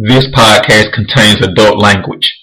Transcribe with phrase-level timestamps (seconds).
[0.00, 2.37] This podcast contains adult language.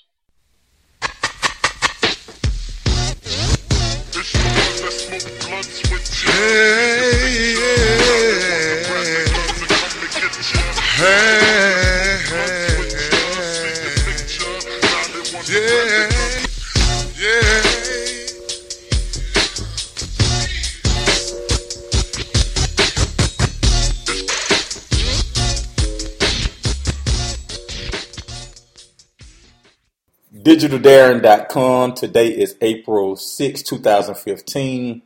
[30.66, 31.94] DigitalDarren.com.
[31.94, 35.04] Today is April 6, 2015.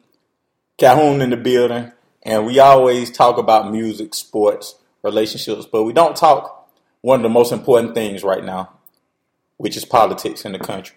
[0.77, 1.91] Calhoun in the building.
[2.23, 7.29] And we always talk about music, sports, relationships, but we don't talk one of the
[7.29, 8.71] most important things right now,
[9.57, 10.95] which is politics in the country.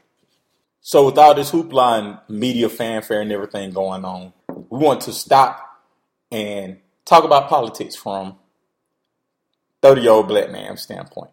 [0.80, 5.12] So with all this hoopla and media fanfare and everything going on, we want to
[5.12, 5.82] stop
[6.30, 8.36] and talk about politics from
[9.82, 11.32] 30 year old black man standpoint.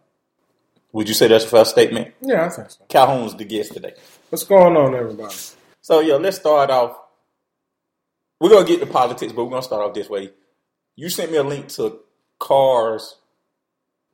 [0.91, 2.13] Would you say that's a fair statement?
[2.21, 2.84] Yeah, I think so.
[2.88, 3.93] Calhoun's the guest today.
[4.30, 5.36] What's going on, everybody?
[5.81, 6.97] So yeah, let's start off.
[8.39, 10.31] We're gonna get to politics, but we're gonna start off this way.
[10.95, 11.99] You sent me a link to
[12.39, 13.16] cars,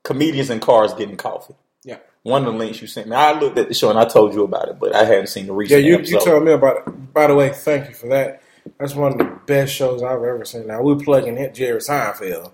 [0.03, 1.55] comedians and cars getting coffee.
[1.83, 1.97] Yeah.
[2.23, 4.33] One of the links you sent me, I looked at the show and I told
[4.33, 6.11] you about it, but I hadn't seen the Yeah, recent you, episode.
[6.19, 7.13] you told me about it.
[7.13, 8.41] By the way, thank you for that.
[8.79, 10.67] That's one of the best shows I've ever seen.
[10.67, 12.51] Now we're plugging it Jerry Seinfeld.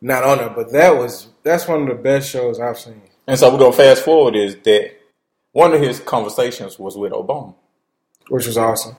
[0.00, 3.02] Not on it, but that was that's one of the best shows I've seen.
[3.28, 4.92] And so we're gonna fast forward is that
[5.52, 7.54] one of his conversations was with Obama.
[8.28, 8.96] Which was awesome.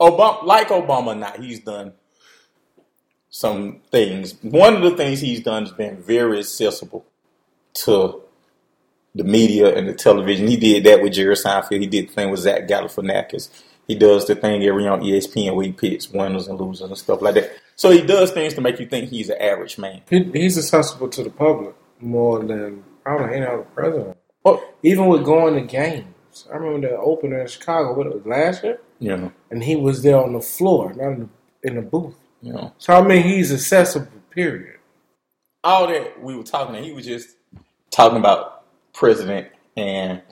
[0.00, 1.92] Obama, like Obama, not he's done
[3.30, 4.36] some things.
[4.42, 7.04] One of the things he's done has been very accessible
[7.74, 8.22] to
[9.14, 10.46] the media and the television.
[10.48, 11.80] He did that with Jerry Seinfeld.
[11.80, 13.50] He did the thing with Zach Galifianakis.
[13.86, 17.20] He does the thing every on ESPN where he picks winners and losers and stuff
[17.22, 17.50] like that.
[17.76, 20.02] So he does things to make you think he's an average man.
[20.08, 24.16] He, he's accessible to the public more than probably any other president.
[24.44, 26.46] Well, Even with going to games.
[26.52, 28.80] I remember the opener in Chicago, what it was last year?
[29.00, 31.20] know, And he was there on the floor, not in
[31.62, 32.14] the, in the booth.
[32.42, 34.78] know, So I mean he's accessible, period.
[35.62, 37.36] all that we were talking, he was just
[37.90, 40.22] talking about president and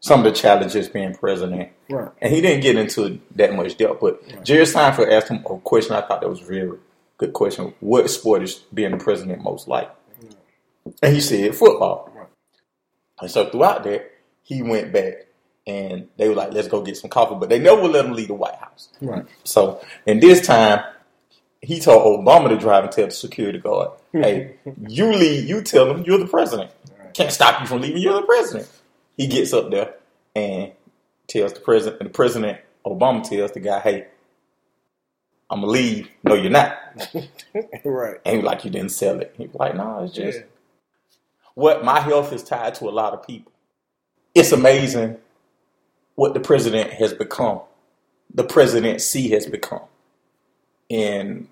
[0.00, 1.70] some of the challenges being president.
[1.90, 2.10] Right.
[2.22, 5.94] And he didn't get into that much depth, but Jerry Seinfeld asked him a question
[5.96, 6.70] I thought that was a very
[7.16, 7.74] good question.
[7.80, 9.90] What sport is being the president most like?
[11.02, 12.12] And he said football.
[13.20, 14.12] And so throughout that,
[14.42, 15.26] he went back
[15.66, 17.36] and they were like, let's go get some coffee.
[17.38, 18.88] But they never let him leave the White House.
[19.00, 19.24] Right.
[19.44, 20.82] So, and this time,
[21.60, 24.56] he told Obama to drive and tell the security guard, hey,
[24.86, 26.70] you leave, you tell him you're the president.
[27.14, 28.70] Can't stop you from leaving, you're the president.
[29.16, 29.94] He gets up there
[30.36, 30.72] and
[31.26, 34.06] tells the president, and the president, Obama tells the guy, hey,
[35.50, 36.08] I'm gonna leave.
[36.22, 36.76] No, you're not.
[37.84, 38.16] right.
[38.24, 39.34] And he was like, you didn't sell it.
[39.36, 40.44] He was like, no, it's just Yeah.
[41.58, 43.50] What my health is tied to a lot of people.
[44.32, 45.16] It's amazing
[46.14, 47.62] what the president has become,
[48.32, 49.82] the presidency has become
[50.88, 51.48] in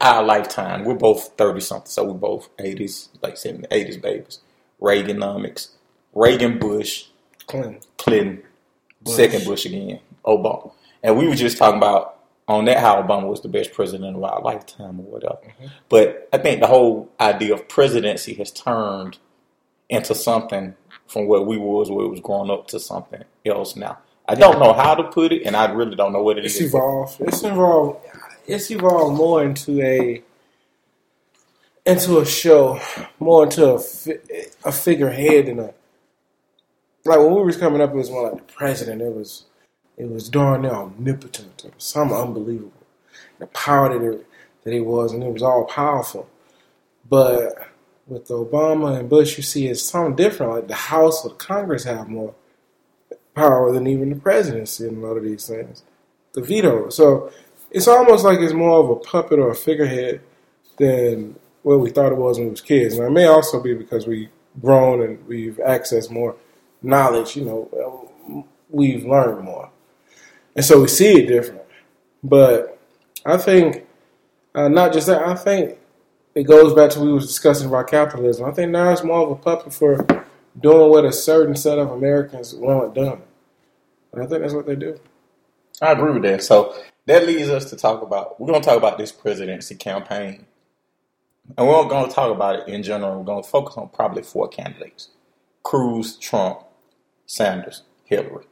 [0.00, 0.84] our lifetime.
[0.84, 4.40] We're both 30 something, so we're both 80s, like 70s, 80s babies.
[4.82, 5.68] Reaganomics,
[6.12, 7.04] Reagan, Bush,
[7.46, 7.78] Clinton.
[7.98, 8.42] Clinton,
[9.00, 9.14] Bush.
[9.14, 10.72] second Bush again, Obama.
[11.04, 12.18] And we were just talking about
[12.48, 15.38] on that how Obama was the best president of our lifetime or whatever.
[15.44, 15.66] Mm-hmm.
[15.88, 19.18] But I think the whole idea of presidency has turned
[19.88, 20.74] into something
[21.06, 23.98] from what we was where it was growing up to something else now.
[24.28, 26.60] I don't know how to put it, and I really don't know what it It's
[26.60, 26.74] is.
[26.74, 27.20] evolved.
[27.20, 28.00] It's evolved.
[28.46, 30.22] It's evolved more into a
[31.86, 32.80] into a show,
[33.20, 34.20] more into a, fi-
[34.64, 35.74] a figurehead than a
[37.04, 37.90] like when we was coming up.
[37.90, 39.02] It was more like the president.
[39.02, 39.46] It was
[39.96, 41.64] it was darn near omnipotent.
[41.64, 42.72] It was something unbelievable.
[43.38, 44.26] The power that it,
[44.64, 46.28] that he was, and it was all powerful.
[47.08, 47.68] But
[48.06, 50.52] with Obama and Bush, you see it's something different.
[50.52, 52.34] Like the House or the Congress have more
[53.34, 55.82] power than even the presidency in a lot of these things.
[56.32, 56.88] The veto.
[56.90, 57.32] So
[57.70, 60.20] it's almost like it's more of a puppet or a figurehead
[60.78, 62.96] than what we thought it was when we was kids.
[62.96, 64.30] And it may also be because we've
[64.60, 66.36] grown and we've accessed more
[66.82, 67.36] knowledge.
[67.36, 69.70] You know, we've learned more,
[70.54, 71.62] and so we see it different.
[72.22, 72.78] But
[73.24, 73.86] I think
[74.54, 75.26] uh, not just that.
[75.26, 75.78] I think
[76.36, 78.44] it goes back to what we was discussing about capitalism.
[78.44, 80.06] I think now it's more of a puppet for
[80.60, 83.22] doing what a certain set of Americans want done.
[84.12, 85.00] And I think that's what they do.
[85.80, 86.42] I agree with that.
[86.42, 88.38] So that leads us to talk about.
[88.38, 90.44] We're going to talk about this presidency campaign,
[91.56, 93.18] and we're going to talk about it in general.
[93.18, 95.08] We're going to focus on probably four candidates:
[95.62, 96.60] Cruz, Trump,
[97.24, 98.44] Sanders, Hillary,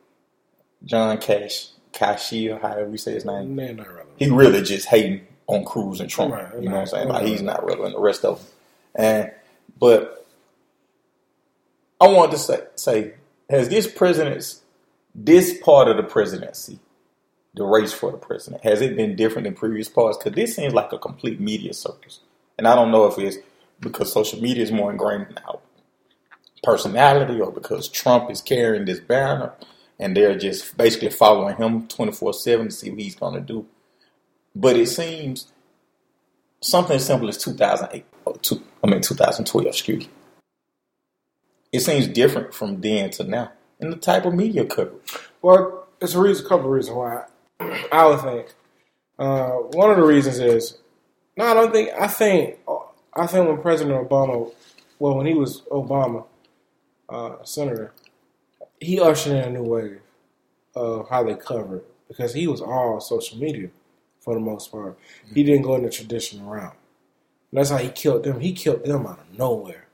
[0.85, 3.55] John Cash, Cashier, however you say his name.
[3.55, 4.17] Man, not relevant.
[4.17, 6.33] He really just hating on Cruz and Trump.
[6.33, 7.09] Right, you know what I'm saying?
[7.09, 7.23] right.
[7.23, 7.95] Like he's not relevant.
[7.95, 8.49] The rest of them,
[8.97, 9.33] and
[9.79, 10.27] but
[12.01, 13.15] I want to say, say,
[13.51, 14.63] has this president's,
[15.15, 16.79] this part of the presidency,
[17.55, 20.19] the race for the president, has it been different than previous parts?
[20.19, 22.21] Because this seems like a complete media circus,
[22.59, 23.39] and I don't know if it's
[23.81, 25.61] because social media is more ingrained now
[26.63, 29.53] personality, or because Trump is carrying this banner,
[29.99, 33.41] and they're just basically following him twenty four seven to see what he's going to
[33.41, 33.67] do.
[34.55, 35.53] But it seems
[36.61, 40.11] something as simple as 2008, or two, I mean 2012, excuse me.
[41.73, 45.13] It seems different from then to now in the type of media coverage.
[45.43, 47.25] Well, it's a reason, a couple of reasons why
[47.93, 48.55] I would think.
[49.19, 50.79] Uh, one of the reasons is
[51.37, 51.91] no, I don't think.
[51.99, 52.59] I think.
[53.15, 54.53] I think when President Obama,
[54.99, 56.27] well, when he was Obama,
[57.09, 57.93] uh, senator,
[58.81, 60.01] he ushered in a new wave
[60.75, 63.71] of how they covered because he was all social media
[64.25, 64.99] for the most part.
[65.35, 66.77] He didn't go in the traditional route.
[67.51, 68.41] And that's how he killed them.
[68.41, 69.87] He killed them out of nowhere.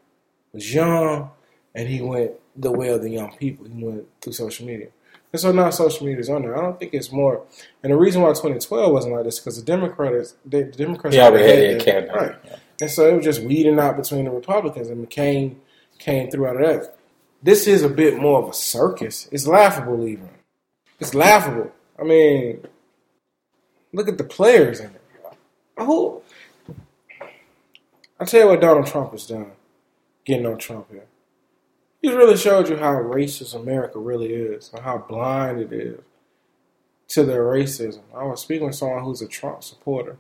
[0.53, 1.31] Was young,
[1.75, 3.67] and he went the way of the young people.
[3.67, 4.89] He went through social media.
[5.33, 6.57] And so now social media is on there.
[6.59, 7.43] I don't think it's more.
[7.85, 11.45] And the reason why 2012 wasn't like this because the Democrats, the Democrats, yeah, already
[11.45, 12.15] had their- their cabinet.
[12.17, 12.59] right?
[12.81, 15.57] And so it was just weeding out between the Republicans, and McCain
[15.99, 16.97] came through out of that.
[17.43, 19.29] This is a bit more of a circus.
[19.31, 20.31] It's laughable, even.
[20.99, 21.71] It's laughable.
[21.99, 22.65] I mean,
[23.93, 25.01] look at the players in it.
[25.79, 26.23] Who?
[28.19, 29.53] I tell you what Donald Trump has done,
[30.25, 31.07] getting on Trump here.
[32.03, 36.01] He's really showed you how racist America really is, and how blind it is
[37.09, 38.01] to their racism.
[38.15, 40.17] I was speaking with someone who's a Trump supporter,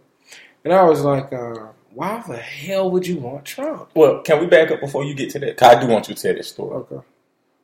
[0.64, 4.46] and I was like, uh, "Why the hell would you want Trump?" Well, can we
[4.46, 5.56] back up before you get to that?
[5.56, 6.74] 'Cause I do want you to tell this story.
[6.76, 7.00] Okay.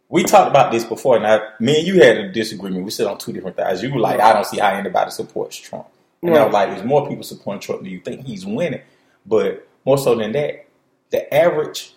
[0.08, 2.84] We talked about this before, and I, me and you had a disagreement.
[2.84, 3.82] We sit on two different sides.
[3.82, 5.86] You were like, I don't see how anybody supports Trump.
[6.22, 8.82] And I was like, there's more people supporting Trump than you think he's winning.
[9.24, 10.66] But more so than that,
[11.10, 11.94] the average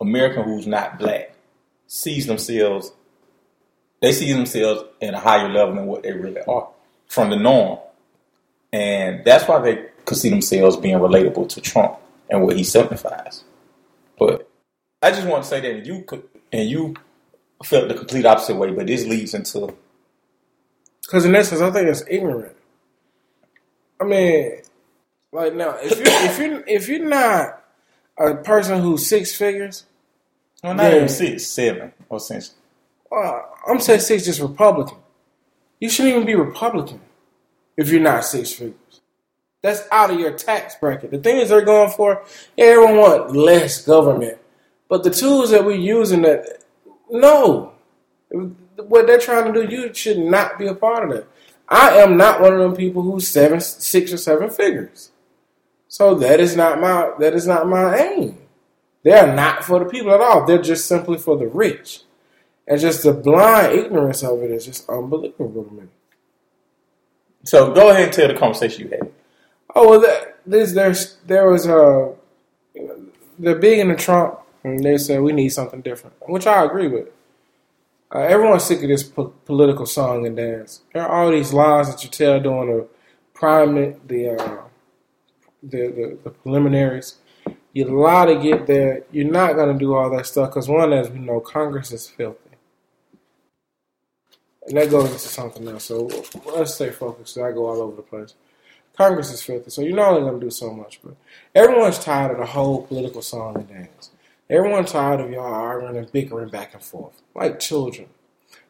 [0.00, 1.34] American who's not black
[1.86, 2.92] sees themselves,
[4.00, 6.68] they see themselves in a higher level than what they really are
[7.08, 7.78] from the norm.
[8.72, 11.96] And that's why they could see themselves being relatable to Trump
[12.28, 13.44] and what he signifies.
[14.18, 14.48] But
[15.02, 16.94] I just want to say that you could, and you
[17.64, 19.74] felt the complete opposite way, but this leads into
[21.02, 22.55] Because in essence, I think it's ignorant.
[24.00, 24.52] I mean,
[25.32, 27.62] like now, if you if you if you're not
[28.18, 29.84] a person who's six figures,
[30.62, 30.96] well, not Yeah.
[30.96, 32.54] even six, seven, or since
[33.12, 34.98] uh, I'm saying six just Republican.
[35.80, 37.00] You shouldn't even be Republican
[37.76, 38.74] if you're not six figures.
[39.62, 41.10] That's out of your tax bracket.
[41.10, 42.22] The things they're going for,
[42.56, 44.38] yeah, everyone want less government,
[44.88, 46.62] but the tools that we're using, that
[47.10, 47.72] no,
[48.76, 51.26] what they're trying to do, you should not be a part of that.
[51.68, 55.10] I am not one of them people who's seven, six or seven figures.
[55.88, 58.38] So that is not my that is not my aim.
[59.02, 60.46] They are not for the people at all.
[60.46, 62.02] They're just simply for the rich.
[62.66, 65.84] And just the blind ignorance of it is just unbelievable to me.
[67.44, 69.12] So go ahead and tell the conversation you had.
[69.74, 72.14] Oh well, that, this there's there was a
[73.38, 77.08] they're big into Trump, and they said we need something different, which I agree with.
[78.14, 80.82] Uh, everyone's sick of this po- political song and dance.
[80.94, 82.88] There are all these lies that you tell during the
[83.34, 83.74] prime
[84.06, 84.62] the uh,
[85.62, 87.16] the, the the preliminaries.
[87.72, 89.02] You lie to get there.
[89.10, 92.08] You're not going to do all that stuff because one, as we know, Congress is
[92.08, 92.38] filthy.
[94.66, 95.84] And that goes into something else.
[95.84, 96.08] So
[96.56, 97.36] let's stay focused.
[97.38, 98.34] I go all over the place.
[98.96, 101.00] Congress is filthy, so you're not only going to do so much.
[101.04, 101.16] But
[101.54, 104.10] everyone's tired of the whole political song and dance.
[104.48, 108.08] Everyone's tired of y'all arguing and bickering back and forth like children.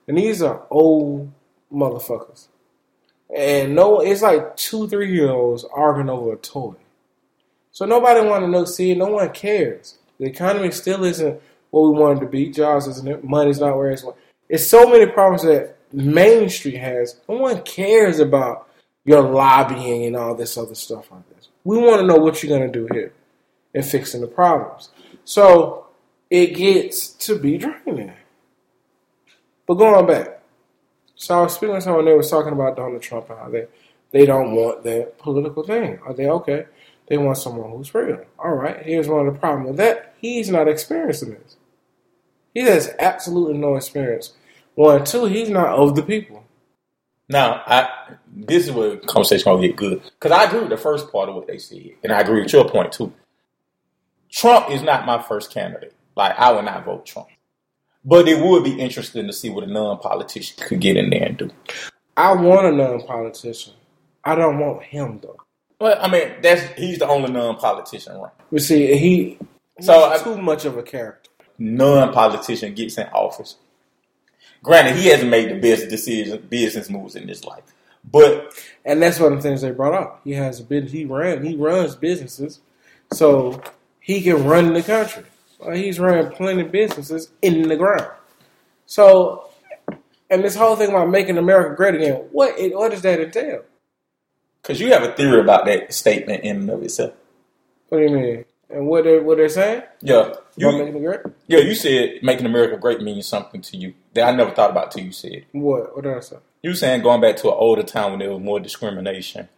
[0.08, 1.30] And these are old
[1.72, 2.46] motherfuckers.
[3.34, 6.74] And no, it's like two, three year olds arguing over a toy.
[7.72, 8.64] So nobody want to know.
[8.64, 9.98] See, no one cares.
[10.18, 11.40] The economy still isn't
[11.70, 12.48] what we wanted to be.
[12.48, 13.24] Jobs isn't it.
[13.24, 14.04] Money's not where it's.
[14.48, 17.20] It's so many problems that Main Street has.
[17.28, 18.68] No one cares about
[19.04, 21.48] your lobbying and all this other stuff like this.
[21.64, 23.12] We want to know what you're going to do here
[23.74, 24.90] and fixing the problems.
[25.26, 25.88] So
[26.30, 28.12] it gets to be draining.
[29.66, 30.40] But going back,
[31.16, 33.66] so I was speaking to someone, they was talking about Donald Trump and how they,
[34.12, 35.98] they don't want that political thing.
[36.06, 36.66] Are they okay?
[37.08, 38.24] They want someone who's real.
[38.38, 40.14] All right, here's one of the problems with that.
[40.20, 41.56] He's not experiencing this.
[42.54, 44.32] He has absolutely no experience.
[44.76, 46.44] One, two, he's not of the people.
[47.28, 50.76] Now, I this is where the conversation gonna get good because I agree with the
[50.76, 53.12] first part of what they said, and I agree with your point too.
[54.36, 55.94] Trump is not my first candidate.
[56.14, 57.28] Like I would not vote Trump,
[58.04, 61.38] but it would be interesting to see what a non-politician could get in there and
[61.38, 61.50] do.
[62.16, 63.72] I want a non-politician.
[64.24, 65.36] I don't want him though.
[65.80, 68.32] Well, I mean, that's he's the only non-politician, right?
[68.50, 69.38] You see, he
[69.80, 71.30] So, he's I- too much of a character.
[71.58, 73.56] non-politician gets in office.
[74.62, 77.62] Granted, he hasn't made the best decisions, business moves in his life,
[78.10, 78.52] but
[78.84, 80.20] And that's one of the things they brought up.
[80.24, 80.84] He has a bit.
[80.90, 81.44] He ran.
[81.44, 82.60] He runs businesses,
[83.12, 83.60] so
[84.06, 85.24] he can run the country.
[85.58, 88.10] Well, he's running plenty of businesses in the ground.
[88.86, 89.50] So,
[90.30, 92.28] and this whole thing about making America great again.
[92.30, 93.62] What it, what does that entail?
[94.66, 97.14] because you have a theory about that statement in and of itself.
[97.88, 98.44] What do you mean?
[98.68, 99.82] And what they what they're saying?
[100.00, 101.20] Yeah, you, making it great?
[101.46, 104.90] yeah, you said making America great means something to you that I never thought about
[104.90, 105.46] till you said.
[105.52, 105.94] What?
[105.94, 106.36] What did I say?
[106.62, 109.48] You saying going back to an older time when there was more discrimination.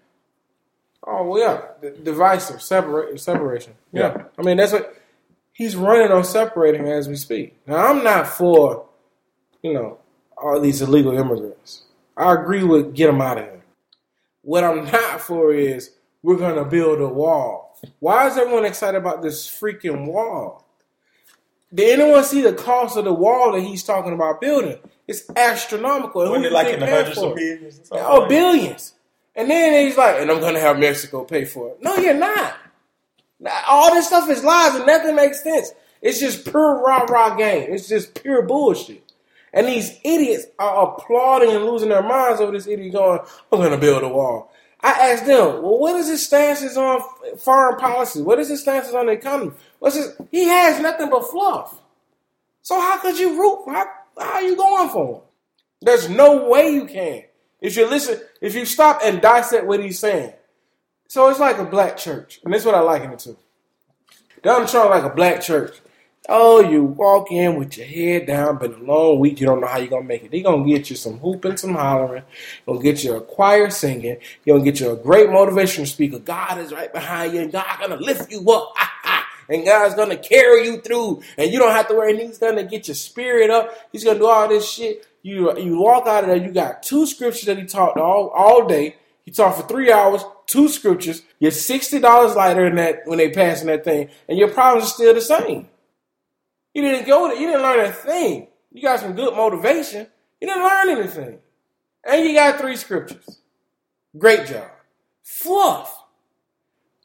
[1.11, 3.73] Oh well, yeah, D- divisive, separate, separation.
[3.93, 4.13] Yeah.
[4.17, 4.23] Yeah.
[4.39, 4.95] I mean that's what
[5.53, 7.57] he's running on separating as we speak.
[7.67, 8.87] Now I'm not for,
[9.63, 9.99] you know,
[10.37, 11.83] all these illegal immigrants.
[12.17, 13.63] I agree with get them out of here.
[14.43, 17.79] What I'm not for is we're gonna build a wall.
[18.01, 20.67] Why is everyone excited about this freaking wall?
[21.73, 24.79] Did anyone see the cost of the wall that he's talking about building?
[25.07, 26.23] It's astronomical.
[26.23, 27.37] Wasn't it like in the hundreds of it?
[27.37, 27.89] billions?
[27.91, 28.95] or Oh, like billions.
[29.39, 31.79] And then he's like, and I'm to have Mexico pay for it.
[31.81, 32.57] No, you're not.
[33.69, 35.71] All this stuff is lies and nothing makes sense.
[36.03, 37.73] It's just pure rah rah game.
[37.73, 39.13] It's just pure bullshit.
[39.53, 43.21] And these idiots are applauding and losing their minds over this idiot going,
[43.53, 44.53] I'm to build a wall.
[44.81, 47.01] I asked them, well, what is his stances on
[47.39, 48.23] foreign policy?
[48.23, 49.53] What is his stances on the economy?
[49.79, 50.17] What's his?
[50.33, 51.81] He has nothing but fluff.
[52.63, 53.65] So how could you root?
[53.67, 53.87] How,
[54.19, 55.23] how are you going for him?
[55.81, 57.23] There's no way you can.
[57.61, 60.33] If you listen, if you stop and dissect what he's saying.
[61.09, 62.41] So it's like a black church.
[62.45, 63.37] And that's what I liken it to.
[64.43, 65.81] Donald Trump like a black church.
[66.29, 69.67] Oh, you walk in with your head down, been a long week, you don't know
[69.67, 70.33] how you're gonna make it.
[70.33, 72.25] He gonna get you some hooping, some hollering,
[72.67, 76.19] gonna get you a choir singing, he gonna get you a great motivational speaker.
[76.19, 78.75] God is right behind you, and God gonna lift you up.
[79.49, 82.11] and God's gonna carry you through, and you don't have to worry.
[82.11, 83.75] And He's gonna get your spirit up.
[83.91, 85.08] He's gonna do all this shit.
[85.23, 86.37] You you walk out of there.
[86.37, 88.97] You got two scriptures that he taught all all day.
[89.25, 91.23] He taught for three hours, two scriptures.
[91.39, 94.95] You're sixty dollars lighter than that when they passing that thing, and your problems are
[94.95, 95.69] still the same.
[96.75, 97.37] You didn't go there.
[97.37, 98.49] You didn't learn a thing.
[98.73, 100.07] You got some good motivation.
[100.41, 101.39] You didn't learn anything,
[102.05, 103.41] and you got three scriptures.
[104.17, 104.71] Great job.
[105.23, 106.05] Fluff.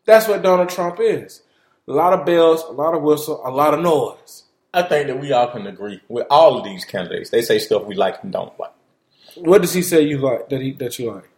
[0.06, 1.42] That's what Donald Trump is.
[1.88, 4.43] A lot of bells, a lot of whistle, a lot of noise.
[4.74, 7.30] I think that we all can agree with all of these candidates.
[7.30, 8.72] They say stuff we like and don't like.
[9.36, 11.30] What does he say you like that he that you like?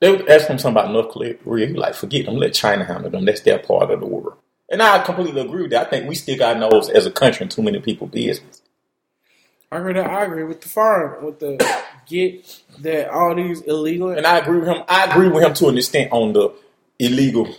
[0.00, 1.12] They would ask him something about North
[1.44, 1.66] Korea.
[1.68, 3.24] He like, forget them, let China handle them.
[3.24, 4.36] That's their part of the world.
[4.68, 5.86] And I completely agree with that.
[5.86, 8.62] I think we stick our nose as a country in too many people business.
[9.70, 9.92] I agree.
[9.92, 14.10] That I agree with the foreign with the get that all these illegal.
[14.10, 14.82] And I agree with him.
[14.88, 16.52] I agree with him to an extent on the
[16.98, 17.54] illegal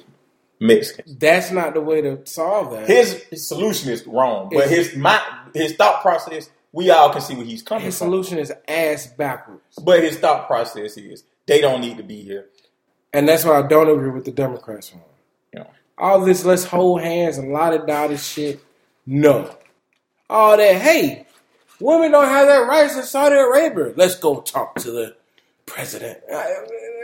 [0.59, 1.15] Mexicans.
[1.17, 2.87] That's not the way to solve that.
[2.87, 5.21] His, his solution is wrong, but his my
[5.53, 8.07] his thought process, we all can see where he's coming His from.
[8.07, 12.47] solution is ass backwards, But his thought process is they don't need to be here.
[13.13, 15.01] and that's why I don't agree with the Democrats on.
[15.53, 15.69] You know.
[15.97, 18.59] All this let's hold hands and lot da this shit.
[19.05, 19.55] No.
[20.29, 21.27] All that hey,
[21.79, 23.93] women don't have that rights in Saudi Arabia.
[23.97, 25.15] Let's go talk to the
[25.65, 26.19] president.
[26.31, 26.43] Uh,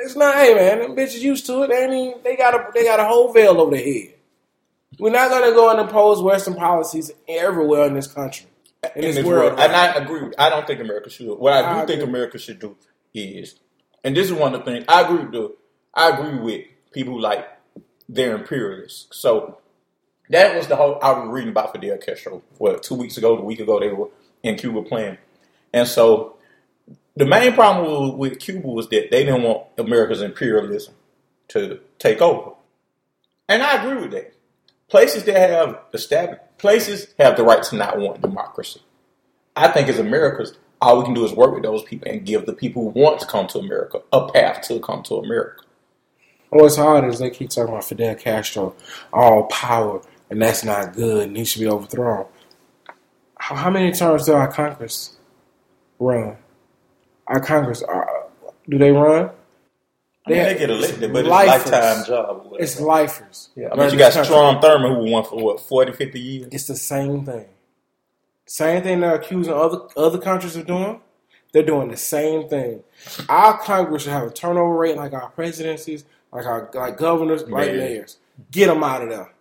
[0.02, 0.36] It's not.
[0.36, 1.68] Hey man, them bitches used to it.
[1.70, 4.14] They ain't they got a they got a whole veil over their head.
[5.00, 8.48] We're not gonna go and impose Western policies everywhere in this country.
[8.84, 9.54] In, in this, this world.
[9.54, 9.60] world.
[9.60, 10.24] And I agree.
[10.24, 11.38] with- I don't think America should.
[11.38, 12.04] What I do I think.
[12.04, 12.76] America should do
[13.14, 13.56] is,
[14.04, 15.32] and this is one of the things I agree with.
[15.32, 15.56] The,
[15.94, 17.48] I agree with people who like
[18.08, 19.08] they're imperialists.
[19.18, 19.58] So
[20.30, 22.42] that was the whole I was reading about Fidel Castro.
[22.58, 24.10] What two weeks ago, the week ago, they were
[24.44, 25.18] in Cuba playing,
[25.74, 26.38] and so
[27.16, 30.94] the main problem with, with Cuba was that they didn't want America's imperialism
[31.50, 32.54] to take over,
[33.48, 34.34] and I agree with that.
[34.88, 38.82] Places that have established places have the right to not want democracy.
[39.56, 42.46] I think as Americans, all we can do is work with those people and give
[42.46, 45.64] the people who want to come to America a path to come to America.
[46.52, 48.76] Oh, What's hard is they keep talking about Fidel Castro,
[49.14, 52.26] all power, and that's not good, and he should be overthrown.
[53.36, 55.18] How, how many terms do our Congress
[56.00, 56.38] run?
[57.30, 58.06] Our Congress, uh,
[58.68, 59.30] do they run?
[60.28, 61.72] I mean, They- they get elected, but it's lifers.
[61.72, 62.48] lifetime job.
[62.60, 63.50] It's lifers.
[63.56, 64.26] yeah, I mean, you got country.
[64.26, 66.50] Strom Thurmond who won for what 40, 50 years.
[66.52, 67.46] It's the same thing.
[68.46, 71.02] Same thing they're accusing other other countries of doing.
[71.54, 72.84] They're doing the same thing.
[73.28, 77.72] Our Congress should have a turnover rate like our presidencies, like our like governors, like
[77.74, 78.18] mayors.
[78.52, 79.32] Get them out of there.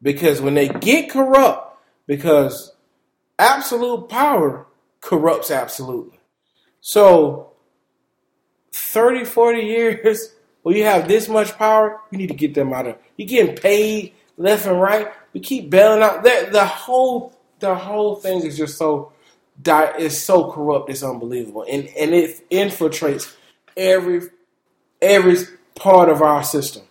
[0.00, 2.72] Because when they get corrupt, because
[3.38, 4.66] absolute power
[5.00, 6.18] corrupts absolutely.
[6.82, 7.52] So
[8.72, 12.86] 30, 40 years where you have this much power, you need to get them out
[12.86, 15.08] of You're getting paid left and right.
[15.32, 16.22] We keep bailing out.
[16.22, 19.12] The, the whole the whole thing is just so
[19.98, 20.90] is so corrupt.
[20.90, 23.34] It's unbelievable, and and it infiltrates
[23.76, 24.22] every
[25.00, 25.36] every
[25.74, 26.82] part of our system,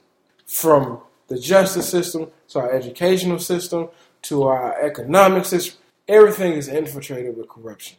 [0.48, 3.90] from the justice system to our educational system
[4.24, 5.78] to our economic system.
[6.08, 7.98] Everything is infiltrated with corruption.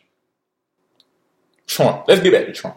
[1.75, 2.05] Trump.
[2.09, 2.77] Let's get back to Trump.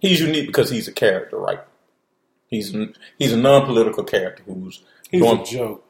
[0.00, 1.60] He's unique because he's a character, right?
[2.46, 2.74] He's
[3.18, 5.86] he's a non-political character who's He's doing a joke.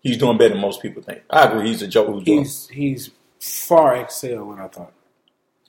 [0.00, 1.22] he's doing better than most people think.
[1.30, 1.68] I agree.
[1.68, 2.08] He's a joke.
[2.08, 2.38] Who's doing?
[2.38, 4.92] He's he's far excel what I thought.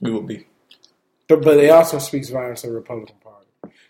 [0.01, 0.47] We would be.
[1.27, 3.45] But but it also speaks volumes to the Republican Party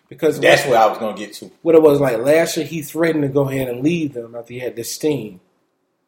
[0.09, 1.51] because That's what I was gonna get to.
[1.62, 2.65] what it was like last year.
[2.65, 5.39] He threatened to go ahead and leave them after he had this steam.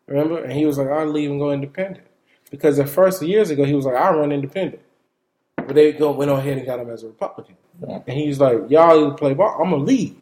[0.08, 2.06] Remember, and he was like, "I'll leave and go independent."
[2.52, 4.82] Because at first years ago, he was like, "I'll run independent,"
[5.56, 7.56] but they go went on ahead and got him as a Republican.
[7.88, 8.02] Yeah.
[8.06, 9.58] And he's like, "Y'all either play ball.
[9.60, 10.18] I'm gonna leave."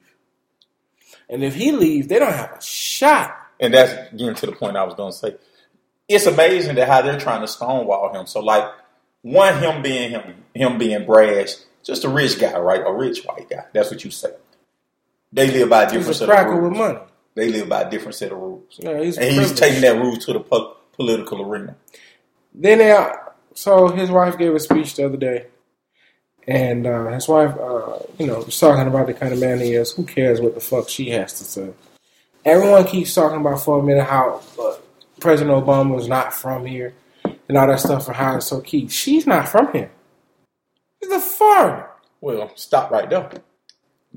[1.29, 3.36] And if he leaves, they don't have a shot.
[3.59, 5.36] And that's getting to the point I was gonna say.
[6.07, 8.25] It's amazing that how they're trying to stonewall him.
[8.25, 8.71] So like
[9.21, 12.81] one, him being him, him being brash, just a rich guy, right?
[12.86, 13.65] A rich white guy.
[13.74, 14.31] That's what you say.
[15.33, 16.69] They live by a different He's a set of rules.
[16.69, 17.00] with money.
[17.36, 18.79] They live by a different set of rules.
[18.79, 21.75] Yeah, he's And he's taking that rule to the po- political arena.
[22.53, 23.12] Then they,
[23.53, 25.48] so his wife gave a speech the other day,
[26.48, 29.74] and uh, his wife, uh, you know, was talking about the kind of man he
[29.74, 29.91] is.
[29.91, 31.70] Who cares what the fuck she has to say?
[32.46, 34.75] Everyone keeps talking about for a minute how uh,
[35.20, 36.94] President Obama was not from here
[37.48, 38.88] and all that stuff, for how it's so key.
[38.88, 39.91] She's not from here.
[41.01, 41.88] She's a foreigner.
[42.22, 43.29] Well, stop right there.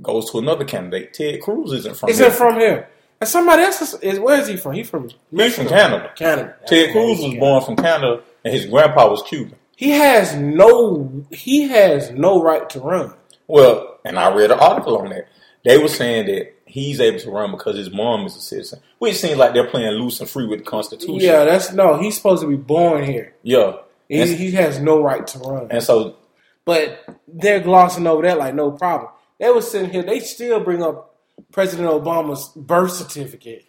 [0.01, 1.13] Goes to another candidate.
[1.15, 2.33] Ted Cruz isn't from Isn't here.
[2.35, 2.89] from here.
[3.23, 4.73] And somebody else is, is where is he from?
[4.73, 6.11] He from He's from Canada.
[6.17, 6.57] Canada.
[6.67, 9.55] Ted Cruz was born from Canada, and his grandpa was Cuban.
[9.77, 11.25] He has no.
[11.31, 13.15] He has no right to run.
[13.47, 15.29] Well, and I read an article on that.
[15.65, 19.15] They were saying that he's able to run because his mom is a citizen, which
[19.15, 21.21] seems like they're playing loose and free with the Constitution.
[21.21, 22.01] Yeah, that's no.
[22.01, 23.37] He's supposed to be born here.
[23.45, 23.77] yeah.
[24.09, 25.69] He, he has no right to run.
[25.71, 26.17] and so,
[26.65, 29.13] But they're glossing over that like no problem.
[29.39, 30.03] They were sitting here.
[30.03, 31.12] They still bring up
[31.51, 33.65] President Obama's birth certificate,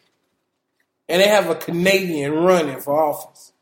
[1.09, 3.53] and they have a Canadian running for office.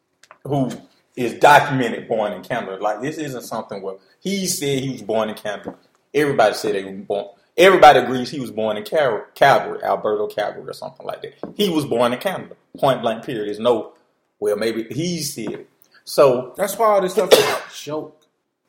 [0.43, 0.71] who
[1.15, 2.78] is documented born in Canada?
[2.82, 5.76] Like this isn't something where he said he was born in Canada.
[6.13, 7.28] Everybody said they were born.
[7.58, 11.34] Everybody agrees he was born in Cal- Calgary, Alberta, Calgary, or something like that.
[11.56, 12.56] He was born in Canada.
[12.78, 13.26] Point blank.
[13.26, 13.47] Period.
[13.47, 13.93] There's no.
[14.39, 15.69] Well, maybe he said it.
[16.06, 18.21] So That's why all this stuff is a joke.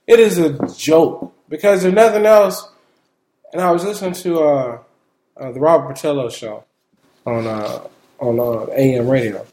[0.06, 2.68] It is a joke because if nothing else.
[3.52, 4.78] And I was listening to uh,
[5.36, 6.64] uh, the Robert Patello show
[7.26, 7.86] on uh,
[8.18, 9.46] on uh, AM radio,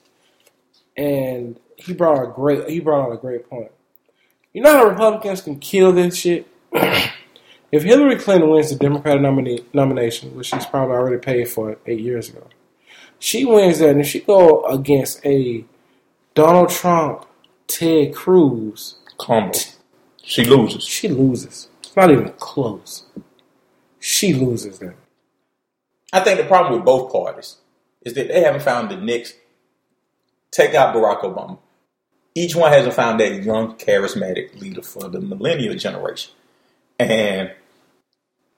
[0.98, 3.72] and he brought a great he brought out a great point.
[4.54, 6.48] You know how Republicans can kill this shit.
[7.72, 12.00] if Hillary Clinton wins the Democratic nomina- nomination, which she's probably already paid for eight
[12.00, 12.48] years ago,
[13.20, 15.64] she wins that, and if she go against a
[16.34, 17.26] Donald Trump,
[17.68, 19.60] Ted Cruz, Humble.
[20.24, 20.84] She loses.
[20.84, 21.70] she loses.
[21.84, 23.06] It's not even close.
[24.00, 24.96] She loses that.
[26.12, 27.58] I think the problem with both parties
[28.02, 29.36] is that they haven't found the next.
[30.52, 31.60] Take out Barack Obama.
[32.34, 36.32] Each one hasn't found that young, charismatic leader for the millennial generation.
[36.98, 37.52] And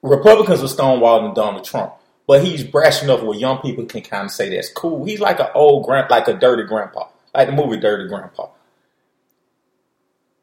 [0.02, 1.94] Republicans are stonewalling Donald Trump,
[2.26, 5.04] but he's brash enough where young people can kind of say that's cool.
[5.04, 8.48] He's like an old grand, like a dirty grandpa, like the movie Dirty Grandpa.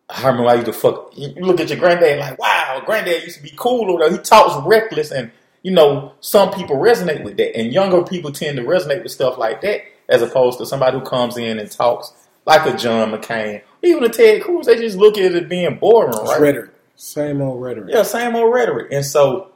[0.10, 1.12] I remember I used to fuck.
[1.15, 4.65] You look at your granddad like, wow, granddad used to be cool, or he talks
[4.65, 5.32] reckless, and
[5.63, 9.38] you know some people resonate with that, and younger people tend to resonate with stuff
[9.38, 12.13] like that, as opposed to somebody who comes in and talks
[12.45, 14.65] like a John McCain, even a Ted Cruz.
[14.65, 16.41] They just look at it being boring, It's right?
[16.41, 16.72] rhetoric.
[16.95, 17.93] Same old rhetoric.
[17.93, 19.52] Yeah, same old rhetoric, and so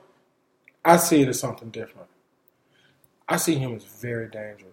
[0.86, 2.08] I see it as something different.
[3.28, 4.70] I see him as very dangerous.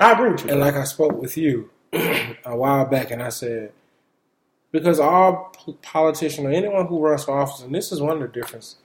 [0.00, 0.50] I agree with you.
[0.50, 3.72] And like I spoke with you a while back, and I said,
[4.72, 8.20] because all p- politicians or anyone who runs for office, and this is one of
[8.20, 8.76] the differences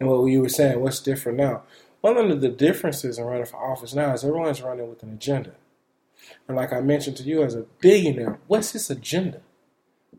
[0.00, 1.62] in what you were saying, what's different now.
[2.00, 5.52] One of the differences in running for office now is everyone's running with an agenda.
[6.46, 9.40] And like I mentioned to you as a billionaire, what's his agenda?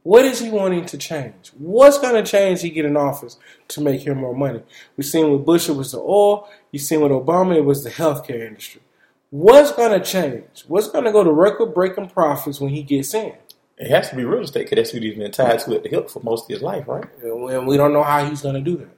[0.03, 1.51] What is he wanting to change?
[1.57, 3.37] What's going to change he get in office
[3.69, 4.61] to make him more money?
[4.95, 6.49] We've seen with Bush it was the oil.
[6.71, 8.81] You've seen with Obama it was the healthcare industry.
[9.29, 10.63] What's going to change?
[10.67, 13.33] What's going to go to record breaking profits when he gets in?
[13.77, 15.89] it has to be real estate because that's what he's been tied to at the
[15.89, 17.05] hip for most of his life, right?
[17.21, 18.96] And we don't know how he's going to do that.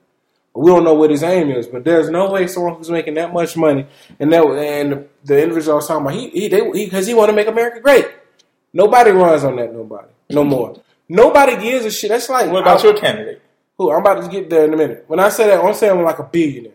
[0.60, 3.34] We don't know what his aim is, but there's no way someone who's making that
[3.34, 3.86] much money
[4.20, 6.50] and that and the individual I was talking about, he he
[6.86, 8.08] because he, he want to make America great.
[8.74, 9.74] Nobody runs on that.
[9.74, 10.80] Nobody, no more.
[11.08, 12.10] Nobody gives a shit.
[12.10, 13.42] That's like What about I- your candidate?
[13.78, 15.06] Who I'm about to get there in a minute.
[15.08, 16.74] When I say that, I'm saying I'm like a billionaire.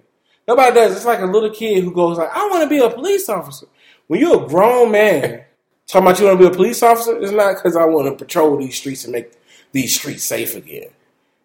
[0.48, 0.96] Nobody does.
[0.96, 3.66] It's like a little kid who goes like, "I want to be a police officer."
[4.06, 5.44] when you're a grown man
[5.86, 8.24] talking about you want to be a police officer, it's not because I want to
[8.24, 9.32] patrol these streets and make
[9.72, 10.88] these streets safe again.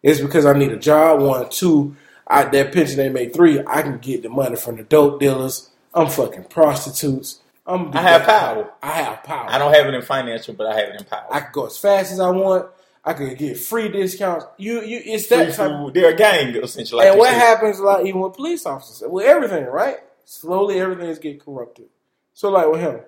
[0.03, 1.21] It's because I need a job.
[1.21, 1.95] One, two,
[2.29, 3.33] I, that pension they make.
[3.33, 5.69] Three, I can get the money from the dope dealers.
[5.93, 7.39] I'm fucking prostitutes.
[7.65, 8.71] I'm I have power.
[8.81, 9.47] I have power.
[9.49, 11.25] I don't have it in financial, but I have it in power.
[11.31, 12.67] I can go as fast as I want.
[13.05, 14.45] I can get free discounts.
[14.57, 15.71] You, you, it's that Free type.
[15.71, 15.93] food.
[15.93, 16.99] They're a gang, essentially.
[16.99, 17.39] Like and what said.
[17.39, 19.97] happens, like even with police officers, with everything, right?
[20.25, 21.85] Slowly, everything is getting corrupted.
[22.33, 22.99] So, like with him,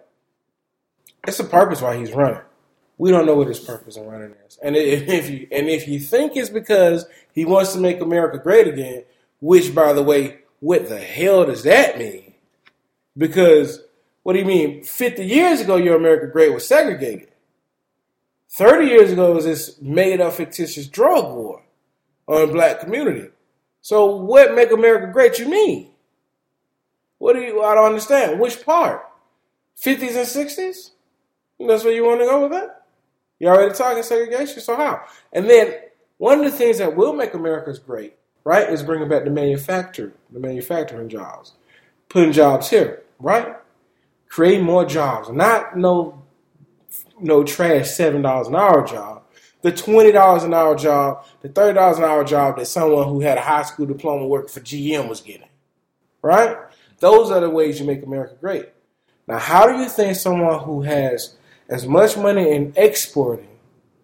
[1.28, 2.42] it's a purpose why he's running.
[2.98, 6.00] We don't know what his purpose in running is, and if you and if you
[6.00, 9.04] think it's because he wants to make America great again,
[9.42, 12.34] which, by the way, what the hell does that mean?
[13.18, 13.84] Because
[14.24, 14.84] what do you mean?
[14.84, 17.28] Fifty years ago, your America great was segregated.
[18.50, 21.64] Thirty years ago, it was this made-up fictitious drug war
[22.28, 23.30] on black community.
[23.82, 25.40] So, what make America great?
[25.40, 25.92] You mean?
[27.18, 27.62] What do you?
[27.64, 28.40] I don't understand.
[28.40, 29.06] Which part?
[29.76, 30.92] Fifties and sixties?
[31.60, 32.86] That's where you want to go with that?
[33.40, 35.04] You're already talking segregation, so how?
[35.34, 35.74] And then
[36.18, 40.14] one of the things that will make America's great, right, is bringing back the manufacturing,
[40.32, 41.54] the manufacturing jobs,
[42.10, 43.56] putting jobs here, right?
[44.30, 46.24] Creating more jobs, not no,
[47.20, 49.24] no trash seven dollars an hour job,
[49.62, 53.20] the twenty dollars an hour job, the thirty dollars an hour job that someone who
[53.20, 55.50] had a high school diploma working for GM was getting,
[56.22, 56.58] right?
[57.00, 58.70] Those are the ways you make America great.
[59.28, 61.36] Now, how do you think someone who has
[61.72, 63.48] as much money in exporting,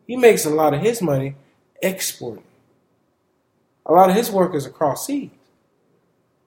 [0.07, 1.35] he makes a lot of his money
[1.81, 2.45] exporting.
[3.87, 5.31] A lot of his work is across seas.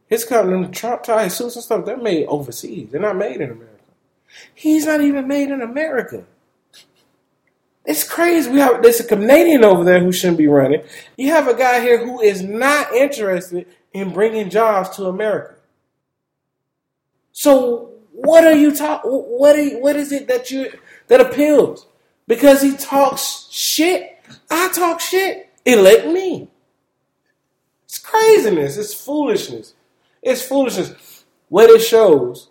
[0.07, 2.89] His company, Trump tie suits and stuff, they're made overseas.
[2.91, 3.71] They're not made in America.
[4.55, 6.25] He's not even made in America.
[7.85, 8.51] It's crazy.
[8.51, 10.83] We have there's a Canadian over there who shouldn't be running.
[11.17, 15.55] You have a guy here who is not interested in bringing jobs to America.
[17.33, 19.03] So what are you talk?
[19.05, 20.73] What are you, what is it that you
[21.09, 21.87] that appeals?
[22.27, 24.19] Because he talks shit.
[24.51, 25.49] I talk shit.
[25.65, 26.49] Elect me.
[28.11, 28.77] Craziness.
[28.77, 29.75] It's foolishness.
[30.23, 31.25] It's foolishness.
[31.49, 32.49] What it shows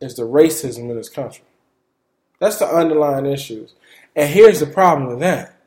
[0.00, 1.44] is the racism in this country.
[2.40, 3.74] That's the underlying issues.
[4.16, 5.60] And here's the problem with that.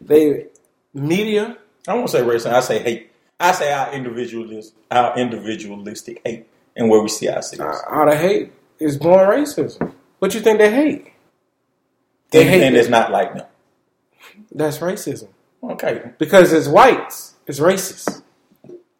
[0.00, 0.46] They
[0.94, 3.10] media I won't say racism, I say hate.
[3.40, 6.46] I say our individualist, our individualistic hate,
[6.76, 7.82] and where we see ourselves.
[7.86, 9.92] Uh, out of hate is born racism.
[10.20, 11.12] What you think they hate?
[12.30, 13.46] They hate Anything that's not like them.
[14.52, 15.28] That's racism.
[15.62, 16.12] Okay.
[16.18, 18.22] Because it's whites, it's racist.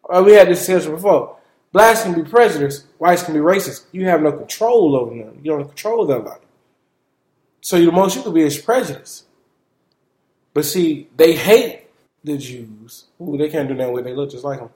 [0.09, 1.37] Uh, we had this discussion before.
[1.71, 3.85] Blacks can be prejudiced, whites can be racist.
[3.91, 5.39] You have no control over them.
[5.41, 6.41] You don't control them like
[7.61, 9.23] So the most you can be is prejudice.
[10.53, 11.87] But see, they hate
[12.23, 13.05] the Jews.
[13.19, 14.05] Ooh, they can't do that with.
[14.05, 14.69] They look just like them.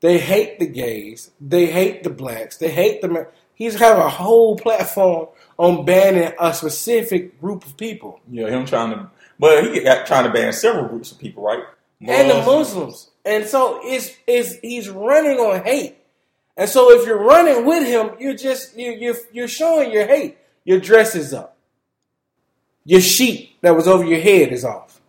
[0.00, 1.30] They hate the gays.
[1.40, 2.58] They hate the blacks.
[2.58, 3.28] They hate the.
[3.54, 8.90] He's have a whole platform on banning a specific group of people Yeah, him trying
[8.90, 11.64] to, but he got trying to ban several groups of people, right?
[12.00, 12.46] And the Muslims.
[12.46, 13.10] Muslims.
[13.24, 15.96] And so it's it's he's running on hate.
[16.56, 20.38] And so if you're running with him, you're just you you're you're showing your hate.
[20.64, 21.56] Your dress is up.
[22.84, 25.00] Your sheet that was over your head is off.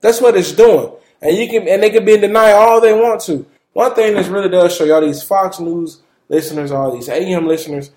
[0.00, 0.92] That's what it's doing.
[1.20, 3.46] And you can and they can be in denial all they want to.
[3.72, 7.90] One thing this really does show y'all these Fox News listeners, all these AM listeners,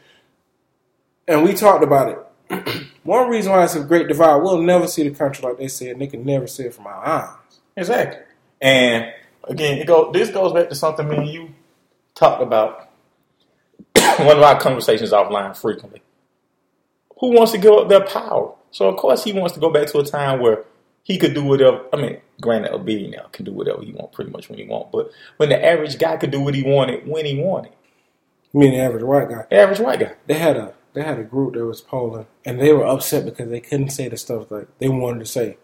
[1.27, 2.09] and we talked about
[2.49, 2.87] it.
[3.03, 5.89] One reason why it's a great divide, we'll never see the country like they said,
[5.91, 7.46] and they can never see it from our eyes.
[7.77, 8.23] Exactly.
[8.61, 9.13] And
[9.45, 10.11] again, it go.
[10.11, 11.49] This goes back to something me and you
[12.15, 12.89] talked about.
[14.19, 16.03] One of our conversations offline frequently.
[17.19, 18.55] Who wants to give up their power?
[18.71, 20.65] So of course he wants to go back to a time where
[21.03, 21.83] he could do whatever.
[21.93, 24.91] I mean, granted, a billionaire can do whatever he want, pretty much when he want.
[24.91, 27.73] But when the average guy could do what he wanted when he wanted,
[28.53, 29.45] You mean the average white guy?
[29.49, 30.13] The average white guy.
[30.27, 33.49] They had a they had a group that was polling, and they were upset because
[33.49, 35.57] they couldn't say the stuff that they wanted to say,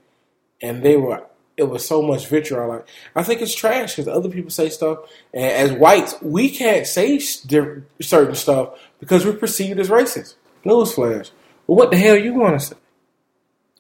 [0.62, 1.26] and they were.
[1.56, 2.68] It was so much vitriol.
[2.68, 5.00] Like I think it's trash because other people say stuff,
[5.34, 10.36] and as whites, we can't say certain stuff because we're perceived as racist.
[10.66, 11.32] Newsflash.
[11.68, 12.76] Well, what the hell you want to say?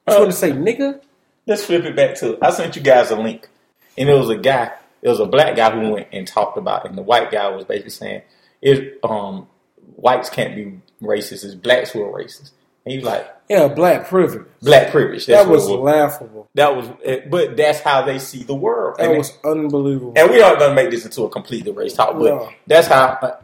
[0.07, 1.01] You want to say nigga?
[1.47, 2.37] Let's flip it back to.
[2.41, 3.49] I sent you guys a link,
[3.97, 4.71] and it was a guy.
[5.01, 7.49] It was a black guy who went and talked about, it, and the white guy
[7.49, 8.21] was basically saying,
[8.61, 9.47] "It um,
[9.95, 11.43] whites can't be racist.
[11.43, 12.51] It's blacks who are racist."
[12.85, 14.45] And he was like, Yeah, black privilege.
[14.61, 16.49] "Black privilege." That's That was it laughable.
[16.55, 16.89] That was,
[17.29, 18.97] but that's how they see the world.
[18.97, 20.13] That and, was unbelievable.
[20.15, 22.49] and we aren't going to make this into a completely race talk, but No.
[22.67, 23.37] that's how uh,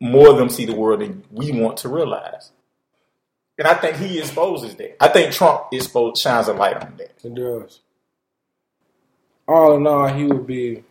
[0.00, 2.52] more of them see the world than we want to realize.
[3.58, 5.02] And I think he exposes that.
[5.02, 7.12] I think Trump expose, shines a light on that.
[7.24, 7.80] It does.
[9.48, 10.84] All in all, he would be.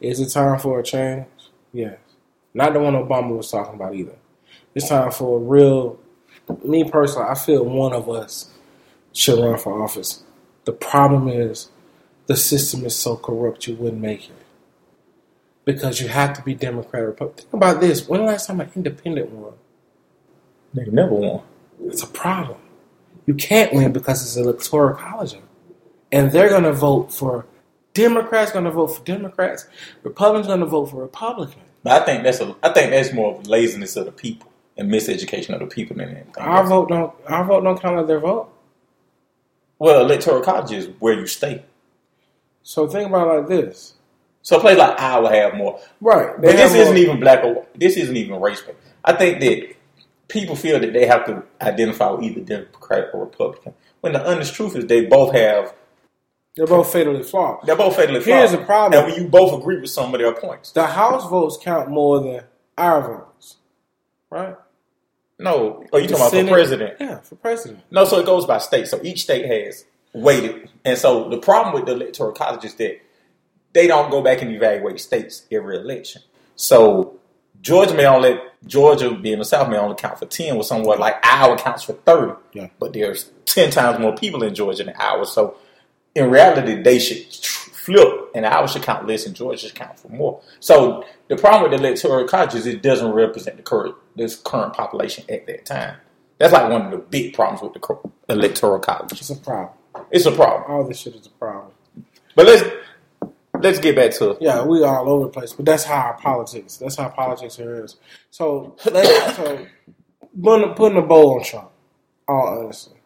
[0.00, 1.26] Is it time for a change?
[1.72, 1.98] Yes.
[2.52, 4.14] Not the one Obama was talking about either.
[4.74, 5.98] It's time for a real.
[6.62, 8.50] Me personally, I feel one of us
[9.12, 10.22] should run for office.
[10.64, 11.70] The problem is
[12.26, 14.36] the system is so corrupt you wouldn't make it
[15.64, 17.44] because you have to be Democrat or Republican.
[17.44, 19.54] Think about this: when the last time an independent won?
[20.74, 21.42] They never won.
[21.84, 22.58] It's a problem.
[23.26, 25.36] You can't win because it's electoral college,
[26.12, 27.46] and they're going to vote for
[27.94, 28.52] Democrats.
[28.52, 29.66] Going to vote for Democrats.
[30.02, 31.62] Republicans going to vote for Republicans.
[31.82, 32.54] But I think that's a.
[32.62, 36.08] I think that's more of laziness of the people and miseducation of the people than
[36.10, 36.34] anything.
[36.38, 37.12] Our vote don't.
[37.26, 38.50] Our vote don't count as their vote.
[39.78, 41.64] Well, electoral college is where you stay.
[42.62, 43.94] So think about it like this.
[44.42, 45.80] So a place like Iowa have more.
[46.00, 46.34] Right.
[46.36, 48.78] But this isn't even black or this isn't even race based.
[49.04, 49.74] I think that
[50.28, 53.74] people feel that they have to identify with either Democrat or Republican.
[54.00, 55.74] When the honest truth is they both have
[56.56, 57.66] They're both fatally flawed.
[57.66, 58.38] they're both fatally flawed.
[58.38, 59.02] Here's the problem.
[59.02, 60.72] And when you both agree with some of their points.
[60.72, 62.44] The House votes count more than
[62.78, 63.56] our votes.
[64.30, 64.56] Right?
[65.38, 66.96] No, are you talking about Senate- for president?
[67.00, 67.82] Yeah, for president.
[67.90, 68.86] No, so it goes by state.
[68.86, 70.68] So each state has weighted.
[70.84, 73.00] And so the problem with the electoral college is that
[73.72, 76.22] they don't go back and evaluate states every election.
[76.54, 77.18] So
[77.60, 81.16] Georgia may only Georgia being the South may only count for ten, with somewhere like
[81.26, 82.34] Iowa counts for thirty.
[82.52, 82.68] Yeah.
[82.78, 85.26] But there's ten times more people in Georgia than Iowa.
[85.26, 85.56] So
[86.14, 87.26] in reality, they should
[87.84, 90.40] flip, and Iowa should count less, and Georgia should count for more.
[90.60, 94.72] So the problem with the electoral college is it doesn't represent the current this current
[94.72, 95.96] population at that time.
[96.38, 99.12] That's like one of the big problems with the electoral college.
[99.12, 99.70] It's a problem.
[100.10, 100.64] It's a problem.
[100.66, 101.72] All this shit is a problem.
[102.34, 102.64] But let's
[103.60, 104.38] let's get back to it.
[104.40, 106.76] Yeah, we all over the place, but that's how our politics.
[106.78, 107.96] That's how politics here is.
[108.30, 109.66] So, let's, so
[110.42, 111.70] putting, putting a bow on Trump.
[112.26, 112.96] All honestly,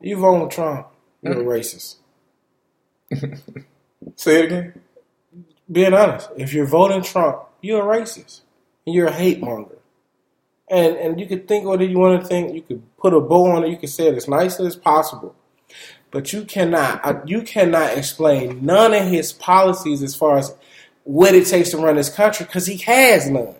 [0.00, 0.86] you vote Trump,
[1.22, 1.40] you're hmm?
[1.40, 1.96] a racist.
[4.16, 4.80] say it again.
[5.70, 8.42] Being honest, if you're voting Trump, you're a racist.
[8.86, 9.78] And you're a hate monger.
[10.68, 12.54] And and you could think what you want to think.
[12.54, 13.70] You could put a bow on it.
[13.70, 15.34] You could say it as nicely as possible.
[16.10, 20.54] But you cannot you cannot explain none of his policies as far as
[21.04, 23.54] what it takes to run this country because he has none.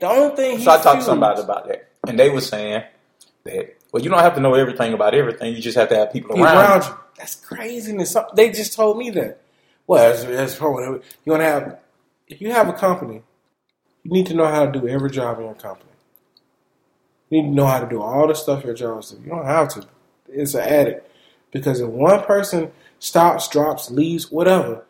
[0.00, 2.84] The only thing he So I talked to somebody about that, and they were saying
[3.44, 5.54] that well, you don't have to know everything about everything.
[5.54, 6.56] You just have to have people people around.
[6.56, 6.96] around you.
[7.20, 8.16] That's craziness.
[8.34, 9.42] They just told me that.
[9.86, 11.02] Well, it's, it's whatever.
[11.24, 11.78] You want to have
[12.26, 13.22] if you have a company,
[14.02, 15.90] you need to know how to do every job in your company.
[17.28, 19.22] You need to know how to do all the stuff your jobs do.
[19.22, 19.86] You don't have to.
[20.30, 21.10] It's an addict.
[21.50, 24.86] Because if one person stops, drops, leaves, whatever,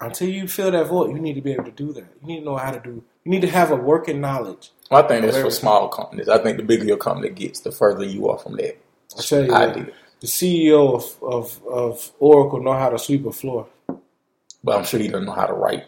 [0.00, 2.06] until you fill that void, you need to be able to do that.
[2.22, 3.04] You need to know how to do.
[3.24, 4.72] You need to have a working knowledge.
[4.90, 6.28] I think that's for small companies.
[6.28, 8.78] I think the bigger your company gets, the further you are from that
[9.16, 9.92] I tell you, idea.
[10.20, 13.68] The CEO of, of of Oracle know how to sweep a floor.
[14.64, 15.86] But I'm sure he doesn't know how to write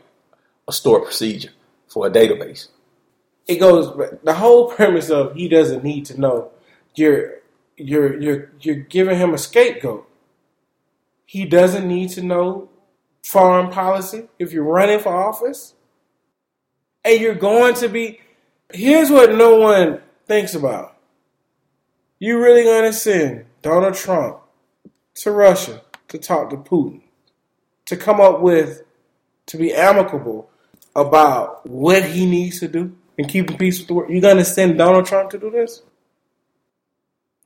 [0.69, 1.51] a stored procedure
[1.89, 2.69] for a database.
[3.47, 3.87] it goes
[4.25, 6.51] the whole premise of he doesn't need to know
[6.97, 7.35] you're
[7.77, 10.09] you're you're you're giving him a scapegoat
[11.27, 12.69] he doesn't need to know
[13.25, 15.75] foreign policy if you're running for office
[17.05, 18.21] and you're going to be
[18.73, 20.97] here's what no one thinks about
[22.21, 24.39] you really going to send donald trump
[25.15, 27.03] to russia to talk to putin
[27.87, 28.83] to come up with
[29.47, 30.49] to be amicable
[30.95, 34.11] about what he needs to do and keeping peace with the world.
[34.11, 35.83] You're gonna send Donald Trump to do this?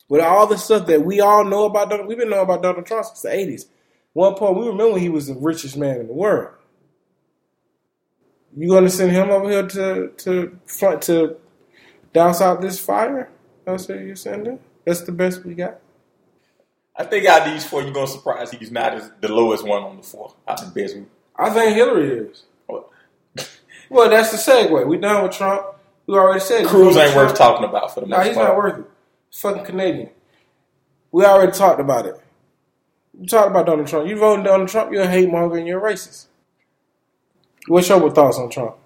[0.08, 2.86] With all the stuff that we all know about Donald, we've been knowing about Donald
[2.86, 3.66] Trump since the '80s.
[4.12, 6.54] One point, we remember he was the richest man in the world.
[8.56, 11.36] You gonna send him over here to to front to
[12.12, 13.30] douse out this fire?
[13.64, 14.60] That's what you're sending.
[14.84, 15.80] That's the best we got.
[16.96, 19.82] I think out of these four, you're gonna surprise he's not as the lowest one
[19.82, 20.34] on the four.
[20.46, 20.96] Of the best.
[21.36, 22.44] I think Hillary is.
[22.68, 22.90] Well,
[23.90, 24.86] Well, that's the segue.
[24.86, 25.66] We done with Trump.
[26.06, 27.28] We already said Cruz ain't Trump.
[27.30, 28.48] worth talking about for the No, most he's part.
[28.48, 28.84] not worth it.
[29.30, 30.10] He's fucking Canadian.
[31.10, 32.14] We already talked about it.
[33.18, 34.08] You talked about Donald Trump.
[34.08, 36.26] You voting Donald Trump, you're a hate monger and you're a racist.
[37.68, 38.76] What's your thoughts on Trump?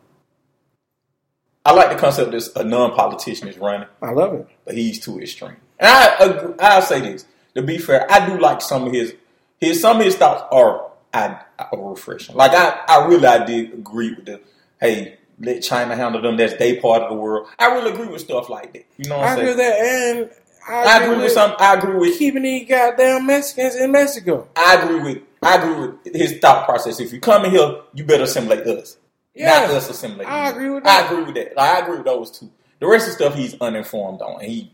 [1.64, 4.46] I like the concept that a non-politician is running, I love it.
[4.64, 5.56] but he's too extreme.
[5.78, 7.26] And I I'll say this
[7.58, 9.14] to be fair, I do like some of his
[9.60, 12.36] his some of his thoughts are I are refreshing.
[12.36, 14.40] Like I, I really I did agree with the
[14.80, 16.36] hey let China handle them.
[16.36, 17.48] That's they part of the world.
[17.58, 18.86] I really agree with stuff like that.
[18.96, 20.20] You know what I I'm agree with saying?
[20.20, 20.30] that,
[20.68, 21.54] and I, I agree with some.
[21.58, 24.48] I agree with keeping these goddamn Mexicans in Mexico.
[24.56, 27.00] I agree with I agree with his thought process.
[27.00, 28.96] If you come in here, you better assimilate us.
[29.34, 29.60] Yeah.
[29.60, 30.28] Not us assimilate.
[30.28, 31.04] I agree with that.
[31.04, 31.56] I agree with that.
[31.56, 32.50] Like, I agree with those two.
[32.80, 34.40] The rest of the stuff he's uninformed on.
[34.40, 34.72] He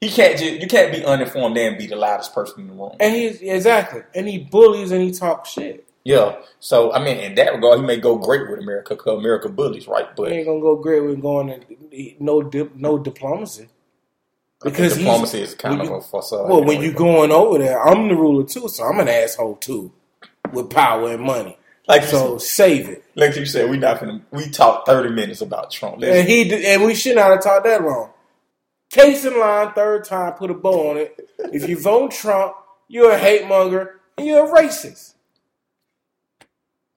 [0.00, 2.96] he can't just you can't be uninformed and be the loudest person in the room.
[3.00, 5.86] And he's exactly, and he bullies and he talks shit.
[6.04, 6.36] Yeah.
[6.60, 9.88] So I mean, in that regard, he may go great with America because America bullies,
[9.88, 10.14] right?
[10.14, 11.64] But He ain't gonna go great with going and
[12.20, 13.68] no dip, no diplomacy.
[14.62, 16.48] because diplomacy is kind of you- a facade.
[16.48, 19.92] Well, when you're going over there, I'm the ruler too, so I'm an asshole too,
[20.52, 21.58] with power and money.
[21.88, 23.04] like So save it.
[23.16, 25.96] like you said, we not finna, we talked thirty minutes about Trump.
[26.00, 28.10] Let's- And he and we should not have talked that long.
[28.96, 31.28] Case in line, third time, put a bow on it.
[31.52, 32.54] If you vote Trump,
[32.88, 35.16] you're a hate monger and you're a racist.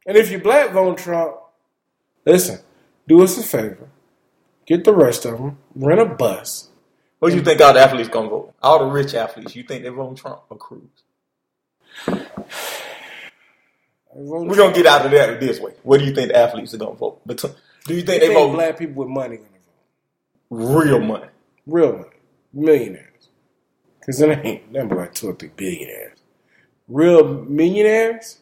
[0.06, 1.36] And if you black vote Trump,
[2.26, 2.60] listen,
[3.06, 3.90] do us a favor,
[4.66, 6.70] get the rest of them, rent a bus.
[7.20, 8.54] what do you think all the athletes gonna vote?
[8.64, 10.84] All the rich athletes, you think they vote Trump or Cruz?
[14.16, 15.74] We're gonna get out of that this way.
[15.84, 17.20] What do you think the athletes are gonna vote?
[17.26, 17.40] But
[17.86, 19.40] do you think I they think vote black people with money
[20.50, 21.28] real money?
[21.70, 22.10] Real money.
[22.54, 23.30] Millionaires.
[24.00, 26.18] Because it ain't number like two or three billionaires.
[26.88, 28.40] Real millionaires,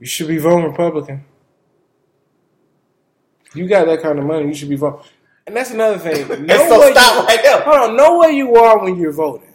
[0.00, 1.24] you should be voting Republican.
[3.54, 5.04] You got that kind of money, you should be voting.
[5.46, 6.30] And that's another thing.
[6.30, 7.60] And Know so stop you, right there.
[7.62, 9.46] hold on, know where you are when you're voting.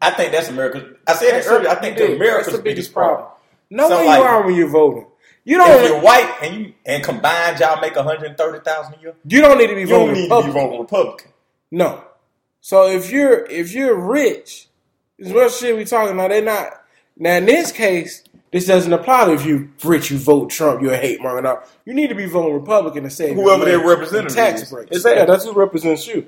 [0.00, 0.96] I think that's America's.
[1.06, 1.68] I said it earlier.
[1.70, 3.28] I think That's the America's the biggest problem.
[3.70, 5.06] Know So, where like- you are when you're voting.
[5.44, 5.84] You If don't.
[5.84, 9.14] you're white and you and combined, y'all make one hundred thirty thousand a year.
[9.26, 11.30] you don't need to be You don't voting need to be voting Republican.
[11.70, 12.04] No.
[12.60, 14.68] So if you're if you're rich,
[15.18, 16.30] is what shit we talking about.
[16.30, 16.72] They're not.
[17.16, 20.92] Now in this case, this doesn't apply to if you rich, you vote Trump, you're
[20.94, 21.42] a hate monger.
[21.42, 24.70] Now you need to be voting Republican to save Whoever their representative tax is.
[24.70, 24.90] breaks.
[24.96, 25.20] Exactly.
[25.20, 26.26] Yeah, that's who represents you.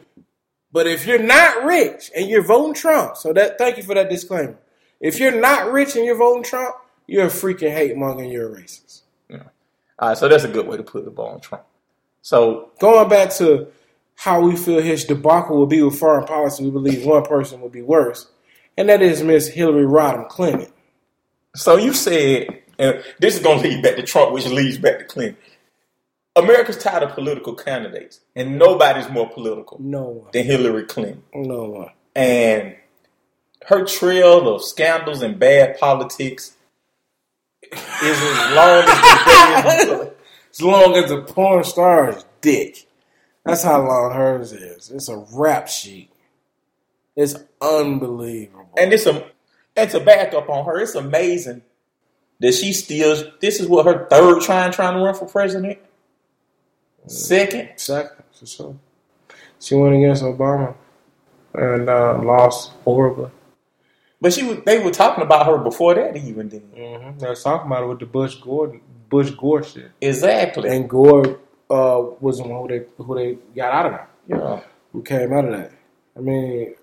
[0.72, 4.08] But if you're not rich and you're voting Trump, so that thank you for that
[4.08, 4.56] disclaimer.
[5.00, 6.76] If you're not rich and you're voting Trump,
[7.06, 9.02] you're a freaking hate monger and you're a racist.
[9.98, 11.64] All right, so that's a good way to put the ball on Trump.
[12.22, 13.66] So Going back to
[14.20, 17.70] how we feel his debacle will be with foreign policy, we believe one person will
[17.70, 18.30] be worse,
[18.76, 20.70] and that is Miss Hillary Rodham Clinton.
[21.56, 24.98] So you said, and this is going to lead back to Trump, which leads back
[24.98, 25.38] to Clinton.
[26.36, 30.28] America's tired of political candidates, and nobody's more political No one.
[30.34, 31.22] than Hillary Clinton.
[31.34, 31.90] No one.
[32.14, 32.76] And
[33.68, 36.56] her trail of scandals and bad politics
[37.72, 40.10] is as long as the day is
[40.52, 42.86] As long as the porn star's dick.
[43.44, 44.90] That's how long hers is.
[44.90, 46.10] It's a rap sheet.
[47.16, 48.70] It's unbelievable.
[48.78, 49.30] And it's a
[49.76, 51.62] and to back up on her, it's amazing
[52.40, 53.32] that she still.
[53.40, 55.78] This is what her third trying trying to run for president.
[57.06, 58.76] Second, second, for sure.
[59.58, 60.74] She went against Obama
[61.54, 63.30] and uh, lost horribly.
[64.20, 66.62] but she was, they were talking about her before that even then.
[66.76, 67.18] Mm-hmm.
[67.18, 69.90] They was talking about it with the Bush Gore, Bush Gore shit.
[70.00, 70.68] Exactly.
[70.68, 71.40] And Gore
[71.70, 74.10] uh, was the one who they who they got out of that.
[74.28, 74.60] yeah.
[74.92, 75.72] Who came out of that?
[76.16, 76.74] I mean,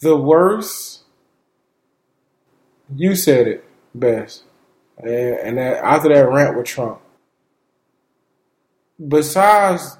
[0.00, 1.02] the worst.
[2.94, 3.64] You said it
[3.94, 4.44] best,
[4.98, 7.00] and, and that, after that rant with Trump.
[9.08, 9.98] Besides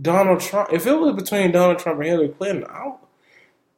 [0.00, 2.92] Donald Trump, if it was between Donald Trump and Hillary Clinton, I,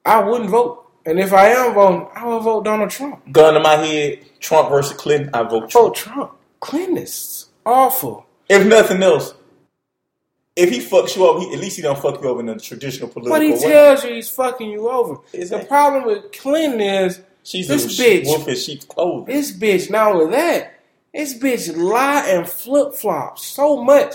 [0.04, 0.84] I wouldn't vote.
[1.04, 3.30] And if I am voting, I would vote Donald Trump.
[3.30, 5.30] Gun to my head, Trump versus Clinton.
[5.32, 6.16] I vote Vote Trump.
[6.16, 6.32] Trump.
[6.60, 8.26] Clinton is awful.
[8.48, 9.34] If nothing else,
[10.54, 12.58] if he fucks you up, he, at least he don't fuck you over in a
[12.58, 13.50] traditional political way.
[13.50, 13.72] But he way.
[13.72, 15.20] tells you he's fucking you over.
[15.32, 15.64] Exactly.
[15.64, 19.34] The problem with Clinton is She's this bitch- wolf in sheep's clothing.
[19.34, 20.80] This bitch, not only that,
[21.12, 24.14] this bitch lie and flip flop so much.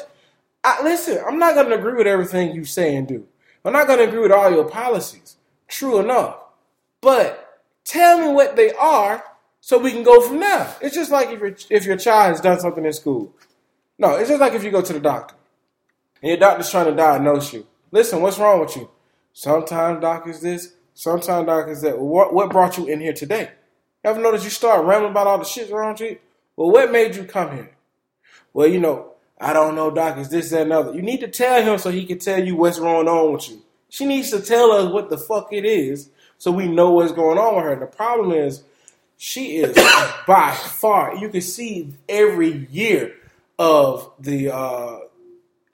[0.64, 3.26] I, listen, I'm not going to agree with everything you say and do.
[3.64, 5.36] I'm not going to agree with all your policies.
[5.68, 6.38] True enough.
[7.02, 9.24] But tell me what they are
[9.60, 10.76] so we can go from there.
[10.82, 13.34] It's just like if your, if your child has done something in school.
[14.02, 15.36] No, it's just like if you go to the doctor
[16.24, 17.68] and your doctor's trying to diagnose you.
[17.92, 18.90] Listen, what's wrong with you?
[19.32, 22.00] Sometimes doc is this, sometimes doc is that.
[22.00, 23.52] What, what brought you in here today?
[24.04, 26.18] Ever notice you start rambling about all the shit wrong with you?
[26.56, 27.76] Well, what made you come here?
[28.54, 30.96] Well, you know, I don't know, doc, is this, that, and other.
[30.96, 33.62] You need to tell him so he can tell you what's going on with you.
[33.90, 36.10] She needs to tell us what the fuck it is
[36.40, 37.76] so we know what's going on with her.
[37.76, 38.64] The problem is,
[39.18, 39.76] she is
[40.28, 43.14] by far, you can see every year
[43.62, 45.00] of the, uh,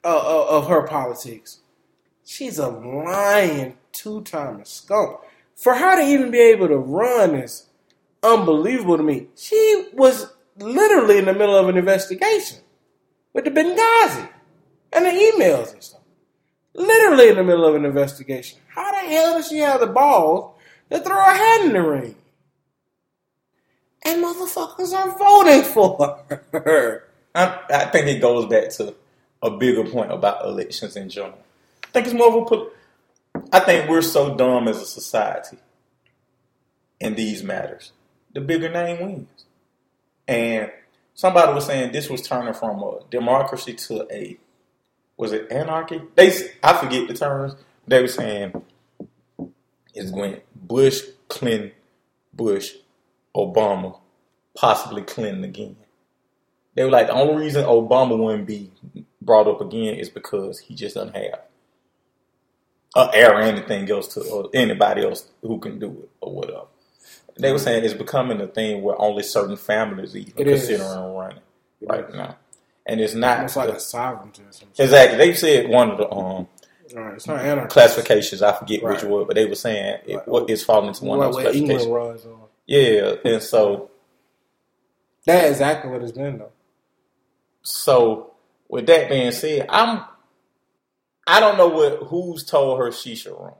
[0.03, 1.59] uh, of her politics.
[2.25, 5.21] She's a lying two-time skunk.
[5.55, 7.67] For her to even be able to run is
[8.21, 9.27] unbelievable to me.
[9.37, 12.59] She was literally in the middle of an investigation
[13.31, 14.27] with the Benghazi
[14.91, 16.01] and the emails and stuff.
[16.73, 18.59] Literally in the middle of an investigation.
[18.67, 20.59] How the hell does she have the balls
[20.91, 22.15] to throw her hat in the ring?
[24.03, 27.06] And motherfuckers are voting for her.
[27.35, 28.95] I, I think it goes back to
[29.43, 31.39] a bigger point about elections in general.
[31.83, 32.45] I think it's more of a.
[32.45, 32.69] pol-
[33.53, 35.57] I think we're so dumb as a society
[36.99, 37.93] in these matters.
[38.33, 39.45] The bigger name wins.
[40.27, 40.71] and
[41.15, 44.37] somebody was saying this was turning from a democracy to a
[45.17, 46.01] was it anarchy?
[46.15, 46.31] They
[46.63, 47.55] I forget the terms.
[47.87, 48.61] They were saying
[49.95, 51.71] it's going Bush, Clinton,
[52.33, 52.73] Bush,
[53.35, 53.99] Obama,
[54.55, 55.77] possibly Clinton again.
[56.77, 58.71] They were like the only reason Obama wouldn't be
[59.21, 61.41] brought up again is because he just doesn't have
[62.95, 66.65] a air or anything else to or anybody else who can do it or whatever.
[67.37, 70.61] They were saying it's becoming a thing where only certain families even It is.
[70.67, 71.39] considering running
[71.81, 72.15] It right is.
[72.15, 72.37] now,
[72.87, 74.83] and it's not It's like a sovereignty or something.
[74.85, 75.17] exactly.
[75.19, 76.47] They said one of the um
[76.95, 77.69] Right, it's not anarchy.
[77.69, 78.41] classifications.
[78.43, 79.11] I forget which Right.
[79.11, 80.27] word, but they were saying it, Right.
[80.27, 81.87] what is falling into one of those classifications.
[82.67, 83.91] Yeah, and so
[85.25, 86.51] That's exactly what it's been though.
[87.67, 88.31] So
[88.69, 90.05] with that being said, I'm
[91.27, 93.53] I don't know what who's told her she should run.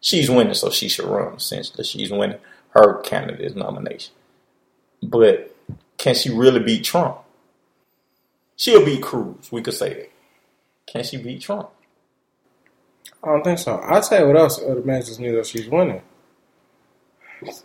[0.00, 1.34] She's winning, so she should run.
[1.34, 2.38] Essentially, she's winning
[2.70, 4.14] her candidate's nomination.
[5.02, 5.54] But
[5.98, 7.18] can she really beat Trump?
[8.56, 9.52] She'll beat Cruz.
[9.52, 10.12] We could say that.
[10.86, 11.68] Can she beat Trump?
[13.22, 13.76] I don't think so.
[13.76, 16.02] I'll tell you what else it amazes me that she's winning.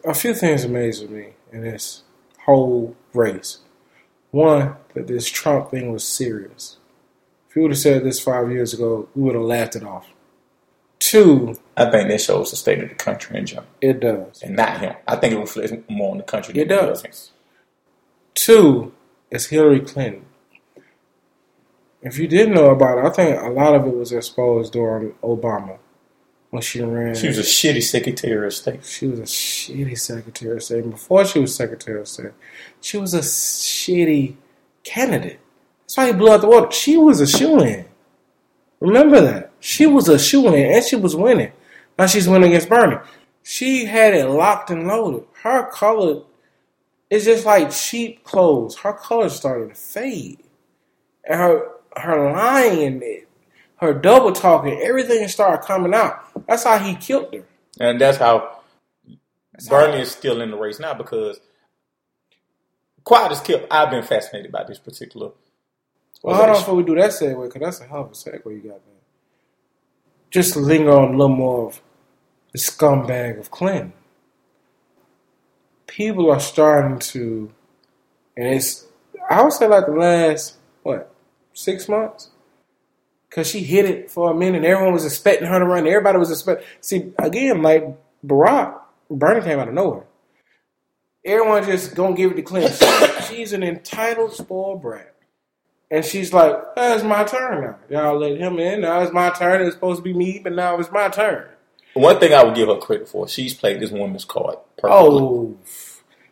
[0.04, 2.04] A few things amazes me in this
[2.46, 3.60] whole race.
[4.32, 6.78] One, that this Trump thing was serious.
[7.50, 10.08] If you would have said this five years ago, we would have laughed it off.
[11.00, 14.44] Two, I think that shows the state of the country in general, it does.
[14.44, 14.96] and not him.
[15.08, 16.60] I think it reflects more on the country.
[16.60, 17.32] It does.
[18.36, 18.94] Two
[19.32, 20.26] is Hillary Clinton.
[22.02, 25.14] If you didn't know about it, I think a lot of it was exposed during
[25.24, 25.80] Obama
[26.50, 27.16] when she ran.
[27.16, 28.84] She was a shitty Secretary of State.
[28.86, 30.84] She was a shitty Secretary of State.
[30.84, 32.32] And before she was Secretary of State,
[32.82, 34.36] she was a shitty
[34.84, 35.40] candidate.
[35.82, 36.72] That's why he blew out the water.
[36.72, 37.86] She was a shoe in.
[38.80, 39.52] Remember that.
[39.60, 41.52] She was a shoe in and she was winning.
[41.98, 42.98] Now she's winning against Bernie.
[43.44, 45.26] She had it locked and loaded.
[45.44, 46.24] Her color
[47.10, 48.78] is just like cheap clothes.
[48.78, 50.44] Her color started to fade.
[51.26, 53.02] And her her lying
[53.80, 56.48] her double talking, everything started coming out.
[56.48, 57.46] That's how he killed her.
[57.80, 58.60] And that's how
[59.70, 61.40] Bernie is still in the race now because
[63.04, 63.66] quiet as killed.
[63.72, 65.32] I've been fascinated by this particular.
[66.22, 68.46] Well, hold on before we do that segue, because that's a hell of a segue
[68.46, 68.96] you got there.
[70.30, 71.82] Just linger on a little more of
[72.52, 73.94] the scumbag of Clinton.
[75.88, 77.52] People are starting to,
[78.36, 78.86] and it's,
[79.30, 81.14] I would say like the last, what,
[81.54, 82.30] six months?
[83.30, 84.58] Because she hit it for a minute.
[84.58, 85.88] And everyone was expecting her to run.
[85.88, 86.66] Everybody was expecting.
[86.82, 87.86] See, again, like
[88.26, 90.06] Barack, Bernie came out of nowhere.
[91.24, 92.76] Everyone just gonna give it to Clinton.
[93.28, 95.14] She's an entitled, spoiled brat.
[95.92, 97.78] And she's like, oh, it's my turn now.
[97.90, 98.82] Y'all let him in.
[98.82, 99.62] Now it's my turn.
[99.62, 101.48] It was supposed to be me, but now it's my turn.
[101.94, 104.92] One thing I would give her credit for, she's played this woman's card perfectly.
[104.92, 105.58] Oh,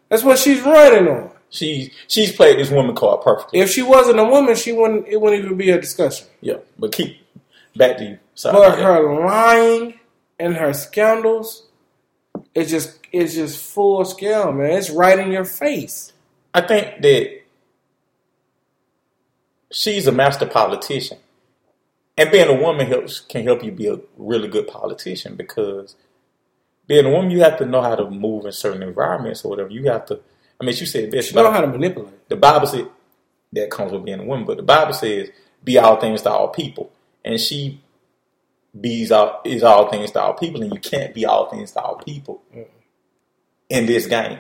[0.10, 1.32] that's what she's running on.
[1.50, 3.60] She she's played this woman card perfectly.
[3.60, 5.08] If she wasn't a woman, she wouldn't.
[5.08, 6.28] It wouldn't even be a discussion.
[6.42, 7.18] yeah, but keep
[7.76, 8.20] back to you.
[8.36, 8.54] Sorry.
[8.54, 8.84] But that.
[8.84, 10.00] her lying
[10.40, 11.68] and her scandals,
[12.54, 14.72] it's just it's just full scale, man.
[14.72, 16.12] It's right in your face.
[16.54, 17.42] I think that
[19.72, 21.20] she's a master politician,
[22.18, 25.96] and being a woman helps can help you be a really good politician because
[26.88, 29.70] being a woman, you have to know how to move in certain environments or whatever.
[29.70, 30.20] You have to.
[30.60, 31.30] I mean, you said best.
[31.30, 32.30] She don't know how to manipulate.
[32.30, 32.88] the Bible said
[33.54, 35.30] that comes with being a woman, but the Bible says
[35.64, 36.92] be all things to all people,
[37.24, 37.82] and she
[38.80, 41.82] bees all is all things to all people, and you can't be all things to
[41.82, 42.66] all people mm.
[43.70, 44.40] in this game,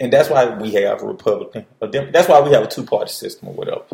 [0.00, 1.66] and that's why we have a Republican.
[1.80, 3.84] A Dem- that's why we have a two party system or whatever.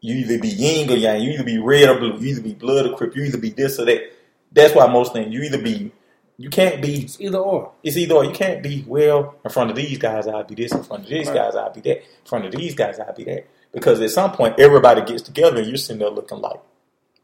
[0.00, 2.54] You either be yin or yang, you either be red or blue, you either be
[2.54, 4.12] blood or crip, you either be this or that.
[4.52, 5.92] That's why most things you either be.
[6.40, 7.72] You can't be It's either or.
[7.82, 8.24] it's either or.
[8.24, 10.72] You can't be, well, in front of these guys, I'll be this.
[10.72, 11.34] In front of these Right.
[11.36, 11.96] guys, I'll be that.
[11.98, 13.46] In front of these guys, I'll be that.
[13.72, 16.60] Because at some point, everybody gets together and you're sitting there looking like,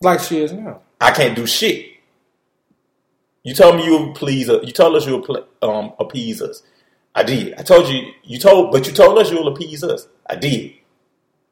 [0.01, 0.81] Like she is now.
[1.01, 1.87] I can't do shit.
[3.45, 4.65] You told me you would please us.
[4.67, 6.62] You told us you would pl- um, appease us.
[7.15, 7.55] I did.
[7.55, 10.09] I told you, you told, but you told us you will appease us.
[10.29, 10.73] I did.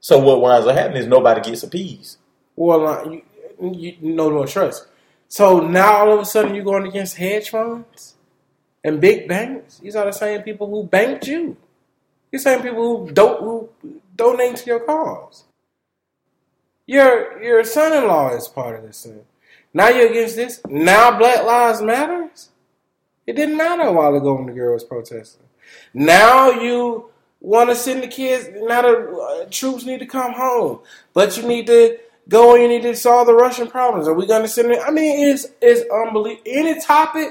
[0.00, 2.18] So what winds up happening is nobody gets appeased.
[2.56, 3.22] Well, uh, you,
[3.60, 4.86] you no more trust.
[5.32, 8.16] So now all of a sudden you're going against hedge funds
[8.84, 9.78] and big banks.
[9.78, 11.56] These are the same people who banked you.
[12.30, 13.70] These same people who don't who
[14.14, 15.44] donate to your cause.
[16.84, 19.24] Your your son-in-law is part of this thing.
[19.72, 20.60] Now you're against this.
[20.68, 22.50] Now Black Lives Matters.
[23.26, 25.46] It didn't matter a while ago when the girl was protesting.
[25.94, 27.08] Now you
[27.40, 28.50] want to send the kids.
[28.54, 30.80] Now the uh, troops need to come home,
[31.14, 31.96] but you need to
[32.28, 34.08] go and to solve the Russian problems.
[34.08, 34.80] Are we going to send it?
[34.84, 36.42] I mean, it's it's unbelievable.
[36.46, 37.28] Any topic,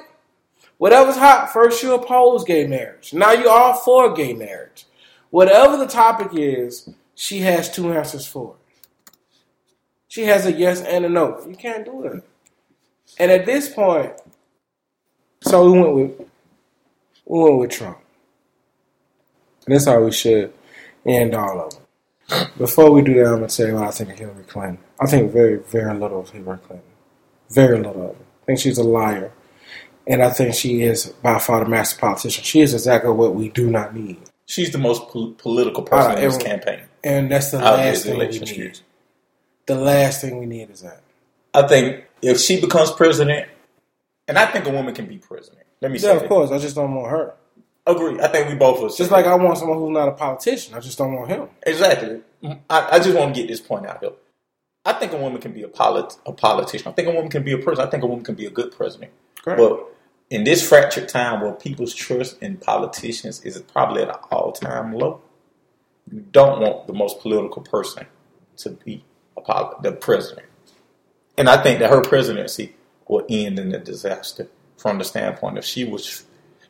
[0.77, 1.51] whatever's hot.
[1.51, 3.13] First you oppose gay marriage.
[3.13, 4.85] Now you're all for gay marriage.
[5.29, 9.15] Whatever the topic is, she has two answers for it.
[10.07, 11.41] She has a yes and a no.
[11.47, 12.23] You can't do that.
[13.17, 14.13] And at this point,
[15.41, 16.29] so we went with
[17.25, 17.97] we went with Trump.
[19.65, 20.53] And that's how we should
[21.05, 21.81] end all of them.
[22.57, 24.77] Before we do that, I'm gonna tell you what I think of Hillary Clinton.
[24.99, 26.88] I think very, very little of Hillary Clinton.
[27.49, 28.23] Very little of her.
[28.43, 29.32] I think she's a liar.
[30.07, 32.43] And I think she is by far the master politician.
[32.43, 34.17] She is exactly what we do not need.
[34.45, 36.82] She's the most pol- political person Uh, in this campaign.
[37.03, 38.49] And that's the Out last thing we need.
[38.49, 38.82] years.
[39.67, 41.01] The last thing we need is that.
[41.53, 43.47] I think if she becomes president,
[44.27, 45.65] and I think a woman can be president.
[45.82, 46.29] Let me say Yeah, of that.
[46.29, 46.51] course.
[46.51, 47.34] I just don't want her.
[47.86, 48.19] Agree.
[48.19, 48.89] I think we both will.
[48.89, 50.75] say Just like I want someone who's not a politician.
[50.75, 51.49] I just don't want him.
[51.63, 52.21] Exactly.
[52.43, 52.59] Mm-hmm.
[52.69, 54.11] I, I just want to get this point out here.
[54.86, 56.88] I think a woman can be a, polit- a politician.
[56.88, 57.88] I think a woman can be a president.
[57.88, 59.11] I think a woman can be a good president.
[59.43, 59.59] Correct.
[59.59, 59.88] But
[60.29, 64.93] in this fractured time where people's trust in politicians is probably at an all time
[64.93, 65.21] low,
[66.11, 68.05] you don't want the most political person
[68.57, 69.03] to be
[69.38, 70.47] a poli- the president.
[71.38, 72.75] And I think that her presidency
[73.07, 76.23] will end in a disaster from the standpoint of she was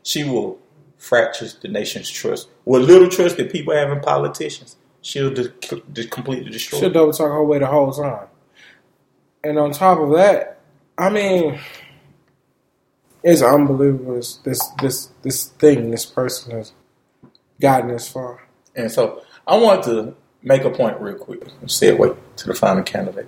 [0.03, 0.59] she will
[1.01, 2.47] fracture the nation's trust.
[2.63, 6.79] What little trust that people have in politicians, she'll completely destroy.
[6.79, 8.27] She'll double talk her way the whole time.
[9.43, 10.59] And on top of that,
[10.97, 11.59] I mean,
[13.23, 14.15] it's unbelievable.
[14.15, 16.71] This this this, this thing, this person has
[17.59, 18.47] gotten this far.
[18.75, 22.83] And so I want to make a point real quick and segue to the final
[22.83, 23.27] candidate.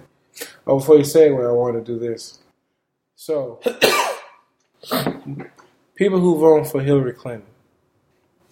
[0.68, 2.40] Oh, before you say what I want to do this.
[3.16, 3.60] So,
[5.96, 7.48] people who vote for Hillary Clinton,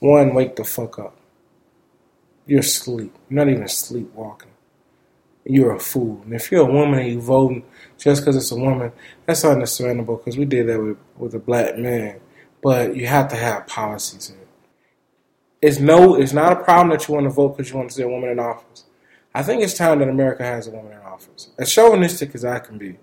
[0.01, 1.15] one, wake the fuck up.
[2.47, 3.15] You're asleep.
[3.29, 4.49] You're not even sleepwalking.
[5.45, 6.21] You're a fool.
[6.23, 7.63] And if you're a woman and you voting
[7.99, 8.91] just because it's a woman,
[9.25, 12.19] that's understandable because we did that with, with a black man.
[12.63, 14.47] But you have to have policies in it.
[15.61, 17.95] It's no, it's not a problem that you want to vote because you want to
[17.95, 18.85] see a woman in office.
[19.35, 21.49] I think it's time that America has a woman in office.
[21.59, 22.97] As chauvinistic as I can be,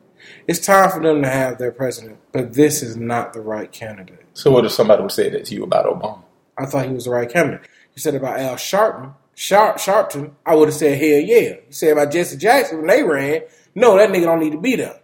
[0.48, 2.18] it's time for them to have their president.
[2.32, 4.26] But this is not the right candidate.
[4.34, 6.24] So what if somebody would say that to you about Obama?
[6.58, 7.68] I thought he was the right candidate.
[7.94, 11.40] You said about Al Sharpton, Sharp, Sharpton, I would have said hell yeah.
[11.40, 13.42] You said about Jesse Jackson when they ran,
[13.74, 15.00] no, that nigga don't need to be there.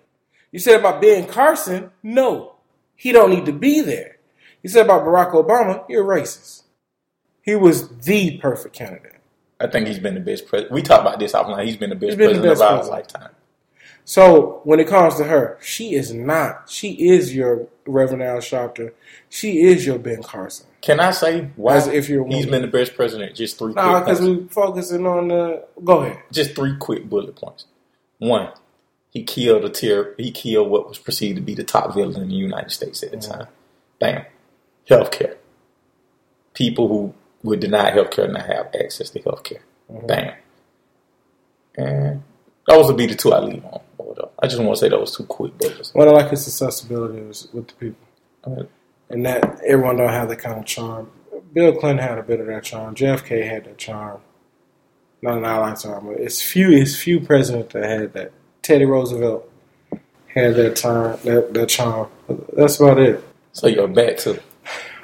[0.51, 2.57] You said about Ben Carson, no,
[2.97, 4.19] he don't need to be there.
[4.63, 6.63] You said about Barack Obama, you're racist.
[7.43, 9.21] He was the perfect candidate.
[9.61, 10.73] I think he's been the best president.
[10.73, 11.65] We talked about this offline.
[11.65, 13.15] He's been the best been the president best of our president.
[13.15, 13.35] lifetime.
[14.05, 16.69] So when it comes to her, she is not.
[16.69, 18.93] She is your Reverend Al Sharpton.
[19.31, 20.67] She is your Ben Carson.
[20.83, 23.35] Can I say why As if you're he's been the best president?
[23.35, 25.65] Just three Nah, because we focusing on the.
[25.83, 26.23] Go ahead.
[26.31, 27.65] Just three quick bullet points.
[28.19, 28.51] One,
[29.11, 30.15] he killed a terror.
[30.19, 33.13] He killed what was perceived to be the top villain in the United States at
[33.13, 33.33] the mm-hmm.
[33.33, 33.49] time.
[33.99, 34.25] Bam.
[34.89, 35.37] Healthcare.
[36.53, 39.61] People who were denied healthcare and not have access to healthcare.
[39.91, 40.07] Mm-hmm.
[40.07, 40.35] Bam.
[41.77, 42.23] And
[42.67, 43.81] those would be the two I leave on.
[44.15, 44.33] Whatever.
[44.43, 45.53] I just want to say that was too quick.
[45.93, 48.07] What I like is accessibility with with the people,
[48.45, 48.65] Uh,
[49.11, 51.11] and that everyone don't have that kind of charm.
[51.53, 52.95] Bill Clinton had a bit of that charm.
[52.95, 54.21] JFK had that charm.
[55.23, 56.71] Not in our lifetime, but it's few.
[56.71, 58.33] It's few presidents that had that.
[58.63, 59.51] Teddy Roosevelt
[60.27, 61.19] had that charm.
[61.25, 62.09] That that charm.
[62.57, 63.23] That's about it.
[63.53, 64.41] So you're back to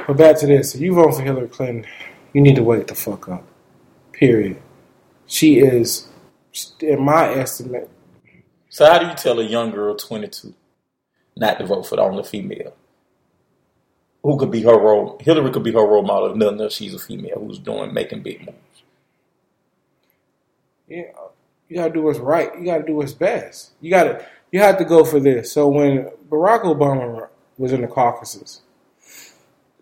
[0.07, 0.75] But back to this.
[0.75, 1.87] If you vote for Hillary Clinton,
[2.33, 3.45] you need to wake the fuck up.
[4.13, 4.57] Period.
[5.27, 6.09] She is,
[6.81, 7.89] in my estimate,
[8.71, 10.55] So how do you tell a young girl, 22,
[11.37, 12.73] not to vote for the only female?
[14.23, 15.19] Who could be her role?
[15.21, 16.75] Hillary could be her role model if nothing else.
[16.75, 18.83] She's a female who's doing making big moves.
[20.89, 21.33] know,
[21.69, 22.57] you gotta do what's right.
[22.57, 23.73] You gotta do what's best.
[23.81, 25.51] You gotta, you have to go for this.
[25.51, 28.61] So when Barack Obama was in the caucuses,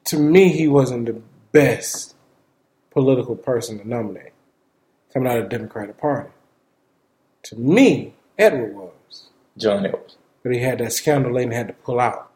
[0.05, 1.21] to me, he wasn't the
[1.53, 2.15] best
[2.91, 4.33] political person to nominate
[5.13, 6.31] coming out of the Democratic Party.
[7.45, 9.29] To me, Edward was.
[9.57, 10.17] John Edwards.
[10.43, 12.31] but he had that scandal and had to pull out.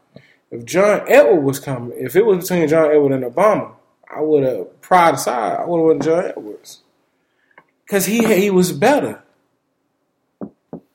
[0.50, 3.72] If John Edward was coming, if it was between John Edward and Obama,
[4.14, 5.60] I would have pride aside.
[5.60, 6.80] I would have went John Edwards
[7.84, 9.22] because he he was better.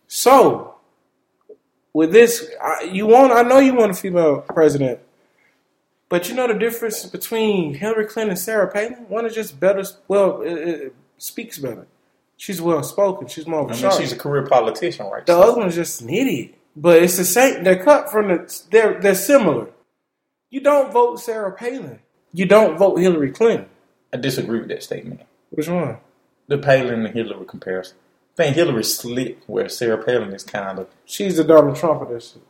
[0.08, 0.76] So
[1.94, 5.00] with this, I, you want I know you want a female president,
[6.10, 9.06] but you know the difference between Hillary Clinton and Sarah Palin.
[9.10, 9.84] One is just better.
[10.08, 11.88] Well, it, it speaks better.
[12.38, 13.28] She's well spoken.
[13.28, 14.00] She's more of a I mean, sharp.
[14.00, 15.26] she's a career politician, right?
[15.26, 16.54] The So other one's just an idiot.
[16.76, 17.64] But it's the same.
[17.64, 18.62] They're cut from the.
[18.72, 19.70] They're they're similar.
[20.52, 22.00] You don't vote Sarah Palin.
[22.32, 23.68] You don't vote Hillary Clinton.
[24.14, 25.22] I disagree with that statement.
[25.50, 25.98] Which one?
[26.48, 27.98] The Palin and Hillary comparison.
[28.38, 32.10] I think Hillary's slick, where Sarah Palin is kind of She's the Donald Trump of
[32.10, 32.42] this shit.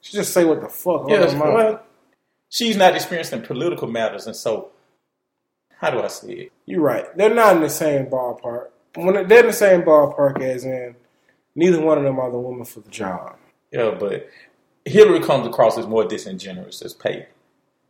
[0.00, 1.02] She just say what the fuck.
[1.02, 1.54] on yes, her mind.
[1.54, 1.82] well,
[2.48, 4.70] she's not experienced in political matters, and so
[5.78, 6.52] how do I see it?
[6.66, 7.16] You're right.
[7.16, 8.68] They're not in the same ballpark.
[9.04, 10.96] When they're in the same ballpark as in
[11.54, 13.36] neither one of them are the woman for the job.
[13.70, 14.28] Yeah, but
[14.84, 17.26] Hillary comes across as more disingenuous as Peyton,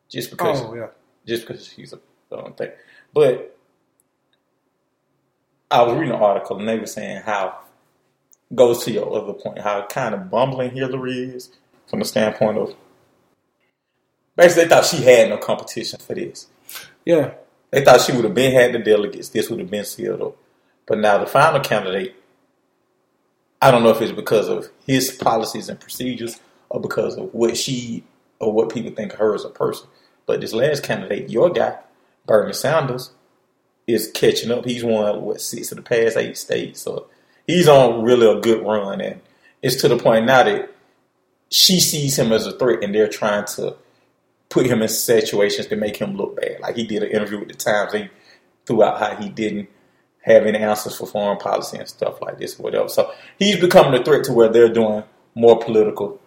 [0.09, 0.89] just because Oh yeah.
[1.27, 2.01] just because she's a
[2.31, 2.73] don't think.
[3.15, 3.57] But
[5.71, 7.61] I was reading an article and they were saying how
[8.55, 11.51] goes to your other point, how kind of bumbling Hillary is
[11.87, 12.75] from the standpoint of
[14.37, 16.49] basically they thought she had no competition for this.
[17.05, 17.33] Yeah.
[17.71, 19.29] They thought she would have been had the delegates.
[19.29, 20.37] This would have been sealed up.
[20.89, 22.16] But now the final candidate,
[23.61, 27.57] I don't know if it's because of his policies and procedures or because of what
[27.57, 28.05] she
[28.41, 29.86] or what people think of her as a person.
[30.26, 31.78] But this last candidate, your guy,
[32.26, 33.11] Bernie Sanders,
[33.86, 34.64] is catching up.
[34.64, 37.09] He's won what six of the past eight states, so
[37.47, 39.01] he's on really a good run.
[39.01, 39.20] And
[39.62, 40.70] it's to the point now that
[41.51, 43.76] she sees him as a threat, and they're trying to
[44.49, 46.61] put him in situations to make him look bad.
[46.61, 48.09] Like he did an interview with the Times, he
[48.66, 49.68] threw out how he didn't
[50.29, 52.89] have any answers for foreign policy and stuff like this, whatever.
[52.89, 55.05] So he's becoming a threat to where they're doing
[55.35, 56.20] more political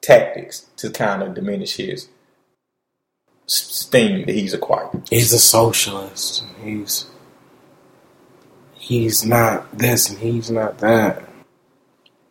[0.00, 2.08] tactics to kind of diminish his
[3.46, 5.08] steam that he's acquired.
[5.10, 6.44] He's a socialist.
[6.62, 7.06] He's
[8.74, 11.24] he's not this and he's not that.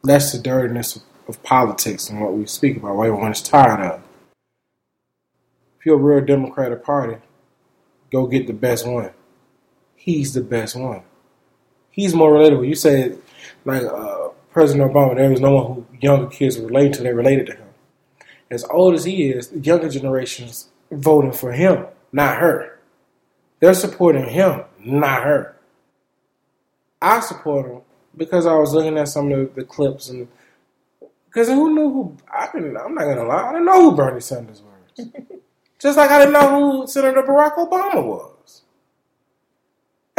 [0.03, 4.01] That's the dirtiness of, of politics and what we speak about, what everyone's tired of.
[5.79, 7.17] If you're a real Democratic Party,
[8.11, 9.11] go get the best one.
[9.99, 11.01] He's the best one.
[11.91, 12.65] He's more relatable.
[12.65, 13.17] You say,
[13.65, 17.03] like uh, President Obama, there was no one who younger kids relate to.
[17.03, 17.67] They related to him.
[18.49, 22.79] As old as he is, the younger generations voting for him, not her.
[23.59, 25.57] They're supporting him, not her.
[27.01, 27.81] I support him
[28.15, 30.29] because I was looking at some of the, the clips and
[31.25, 32.77] because who knew who I didn't.
[32.77, 33.49] I'm not gonna lie.
[33.49, 35.07] I didn't know who Bernie Sanders was.
[35.79, 38.38] Just like I didn't know who Senator Barack Obama was.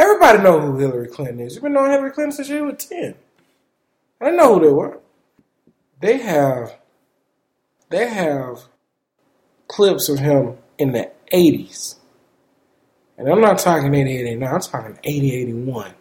[0.01, 1.53] Everybody know who Hillary Clinton is.
[1.53, 3.13] You've been knowing Hillary Clinton since you were ten.
[4.19, 4.99] I didn't know who they were.
[5.99, 6.75] They have,
[7.89, 8.63] they have
[9.67, 11.97] clips of him in the 80s.
[13.15, 15.93] And I'm not talking 80, 89, I'm talking 80, 81.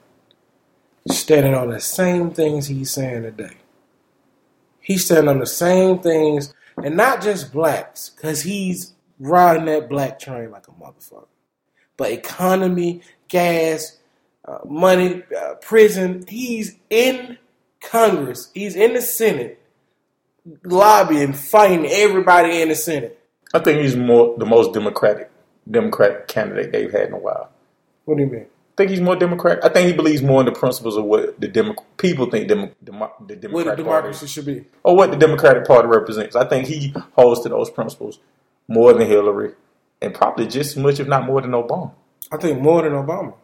[1.10, 3.58] Standing on the same things he's saying today.
[4.80, 10.18] He's standing on the same things, and not just blacks, because he's riding that black
[10.18, 11.26] train like a motherfucker.
[11.98, 13.96] But economy, gas,
[14.46, 17.38] uh, money, uh, prison, he's in
[17.80, 19.58] Congress, he's in the Senate,
[20.64, 23.18] lobbying, fighting everybody in the Senate.
[23.54, 25.30] I think he's more the most democratic
[25.70, 27.48] Democratic candidate they've had in a while.
[28.04, 28.42] What do you mean?
[28.42, 29.64] I think he's more democratic.
[29.64, 32.70] I think he believes more in the principles of what the Demo- people think Demo-
[32.82, 34.64] Demo- the What Democratic the Party democracy should be.
[34.82, 36.34] or what the Democratic Party represents.
[36.34, 38.18] I think he holds to those principles
[38.68, 39.52] more than Hillary,
[40.00, 41.92] and probably just as much, if not more, than Obama.
[42.32, 43.34] I think more than Obama.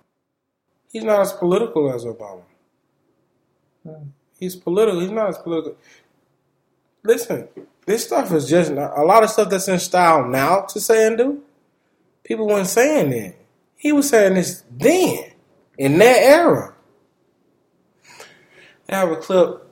[0.90, 2.42] He's not as political as Obama.
[4.38, 5.00] He's political.
[5.00, 5.76] He's not as political.
[7.04, 7.48] Listen,
[7.86, 11.18] this stuff is just a lot of stuff that's in style now to say and
[11.18, 11.42] do.
[12.24, 13.34] People weren't saying then.
[13.76, 15.32] He was saying this then,
[15.78, 16.74] in that era.
[18.88, 19.66] I have a clip,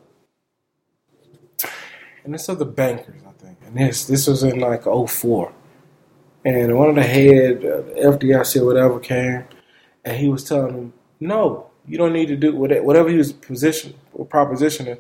[2.24, 3.58] and it's of the bankers, I think.
[3.66, 5.52] And this this was in like 04.
[6.45, 9.45] And one of the head, FDIC or whatever, came,
[10.05, 13.95] and he was telling them, "No, you don't need to do whatever he was position
[14.12, 14.99] or propositioning."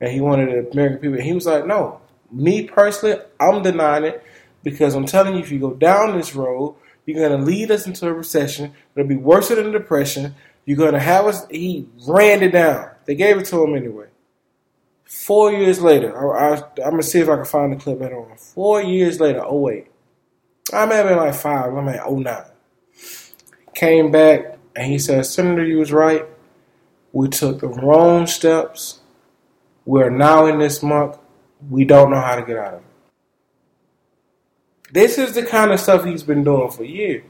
[0.00, 1.20] And he wanted the American people.
[1.20, 4.22] He was like, "No, me personally, I'm denying it
[4.62, 6.76] because I'm telling you, if you go down this road,
[7.06, 8.72] you're going to lead us into a recession.
[8.94, 10.34] It'll be worse than a depression.
[10.66, 12.90] You're going to have us." He ran it down.
[13.06, 14.06] They gave it to him anyway.
[15.06, 18.36] Four years later, I, I'm gonna see if I can find the clip later on.
[18.36, 19.86] Four years later, oh wait,
[20.72, 21.74] I may have been like five.
[21.74, 22.44] I'm like oh nine.
[23.74, 26.24] Came back and he said, Senator, you was right.
[27.12, 29.00] We took the wrong steps.
[29.84, 31.22] We're now in this muck.
[31.70, 32.86] We don't know how to get out of it.
[34.92, 37.24] This is the kind of stuff he's been doing for years.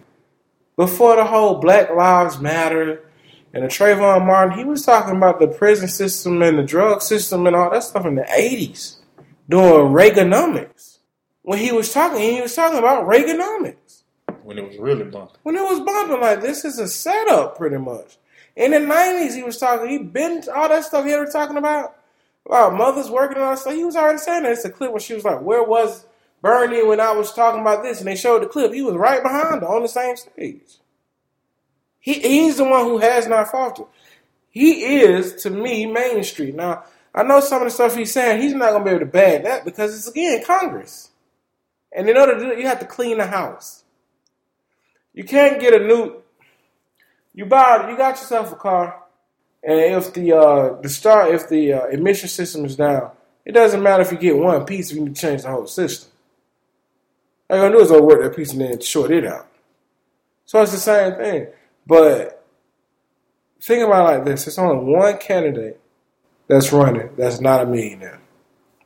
[0.77, 3.09] Before the whole Black Lives Matter
[3.53, 7.47] and the Trayvon Martin, he was talking about the prison system and the drug system
[7.47, 8.97] and all that stuff in the 80s,
[9.49, 10.96] doing Reaganomics.
[11.47, 14.03] When he was talking, he was talking about Reaganomics.
[14.43, 15.37] When it was really bumping.
[15.45, 18.17] When it was bumping, like, this is a setup pretty much.
[18.57, 21.99] In the 90s, he was talking, he been all that stuff he ever talking about,
[22.47, 23.75] about mothers working and all that stuff.
[23.75, 24.51] He was already saying that.
[24.51, 26.05] It's a clip where she was like, Where was
[26.43, 28.01] Bernie when I was talking about this?
[28.01, 28.73] And they showed the clip.
[28.73, 30.79] He was right behind her on the same stage.
[32.01, 33.87] He, he's the one who has not faltered.
[34.51, 36.57] He is, to me, Main Street.
[36.57, 36.83] Now,
[37.15, 39.13] I know some of the stuff he's saying, he's not going to be able to
[39.13, 41.11] bag that because it's, again, Congress.
[41.97, 43.83] And in order to do it, you have to clean the house.
[45.15, 46.23] You can't get a new.
[47.35, 47.89] You buy.
[47.91, 49.03] You got yourself a car,
[49.65, 53.13] and if the uh, the star, if the uh, emission system is down,
[53.47, 54.91] it doesn't matter if you get one piece.
[54.91, 56.11] If you need to change the whole system,
[57.49, 59.49] all you're gonna do is overwork that piece and then short it out.
[60.45, 61.47] So it's the same thing.
[61.87, 62.45] But
[63.63, 65.81] think about it like this: it's only one candidate
[66.47, 68.21] that's running that's not a millionaire.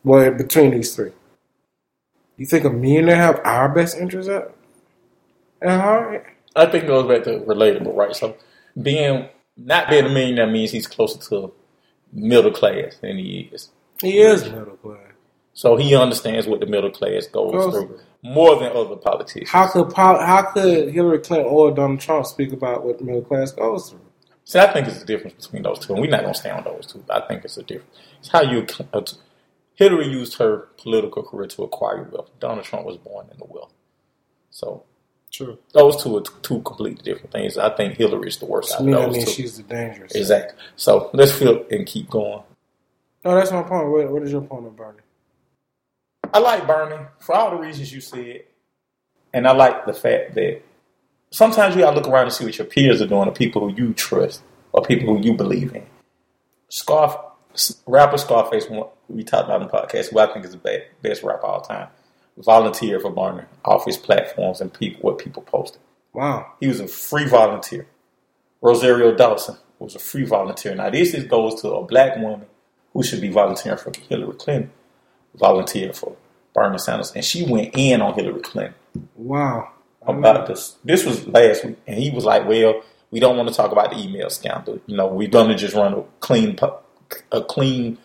[0.04, 1.10] Well, between these three,
[2.40, 4.54] you think a millionaire have our best interests at
[5.62, 6.26] at heart?
[6.56, 8.16] I think it goes back to relatable, right?
[8.16, 8.36] So
[8.80, 11.52] being not being a millionaire means he's closer to
[12.12, 13.70] middle class than he is.
[14.00, 14.98] He is middle class.
[15.52, 19.50] So he understands what the middle class goes Goes- through more than other politicians.
[19.50, 23.52] How could how could Hillary Clinton or Donald Trump speak about what the middle class
[23.52, 24.00] goes through?
[24.44, 26.50] See, I think it's a difference between those two, and we're not going to stay
[26.50, 27.04] on those two.
[27.10, 27.96] I think it's a difference.
[28.18, 28.66] It's how you.
[29.80, 32.28] Hillary used her political career to acquire wealth.
[32.38, 33.72] Donald Trump was born in the wealth.
[34.50, 34.84] So
[35.32, 35.58] True.
[35.72, 37.56] those two are two completely different things.
[37.56, 39.30] I think Hillary is the worst out of those means two.
[39.30, 40.12] she's the dangerous.
[40.14, 40.62] Exactly.
[40.76, 42.42] So let's flip and keep going.
[43.24, 43.88] No, that's my point.
[43.88, 44.98] What, what is your point on Bernie?
[46.30, 48.42] I like Bernie for all the reasons you said,
[49.32, 50.60] and I like the fact that
[51.30, 53.74] sometimes you gotta look around and see what your peers are doing, or people who
[53.74, 55.86] you trust, or people who you believe in.
[56.68, 57.16] Scarf
[57.86, 60.84] rapper Scarface, one we talked about in the podcast, who I think is the best,
[61.02, 61.88] best rapper of all time,
[62.38, 65.80] volunteered for Bernie off his platforms and people what people posted.
[66.12, 66.52] Wow.
[66.60, 67.86] He was a free volunteer.
[68.62, 70.74] Rosario Dawson was a free volunteer.
[70.74, 72.46] Now this is, goes to a black woman
[72.92, 74.70] who should be volunteering for Hillary Clinton,
[75.34, 76.16] volunteer for
[76.54, 78.74] Bernie Sanders, and she went in on Hillary Clinton
[79.14, 79.70] Wow.
[80.02, 80.76] About this.
[80.82, 83.90] This was last week, and he was like, "Well, we don't want to talk about
[83.90, 84.80] the email scandal.
[84.86, 86.58] You know, we're going to just run a clean,
[87.30, 87.98] a clean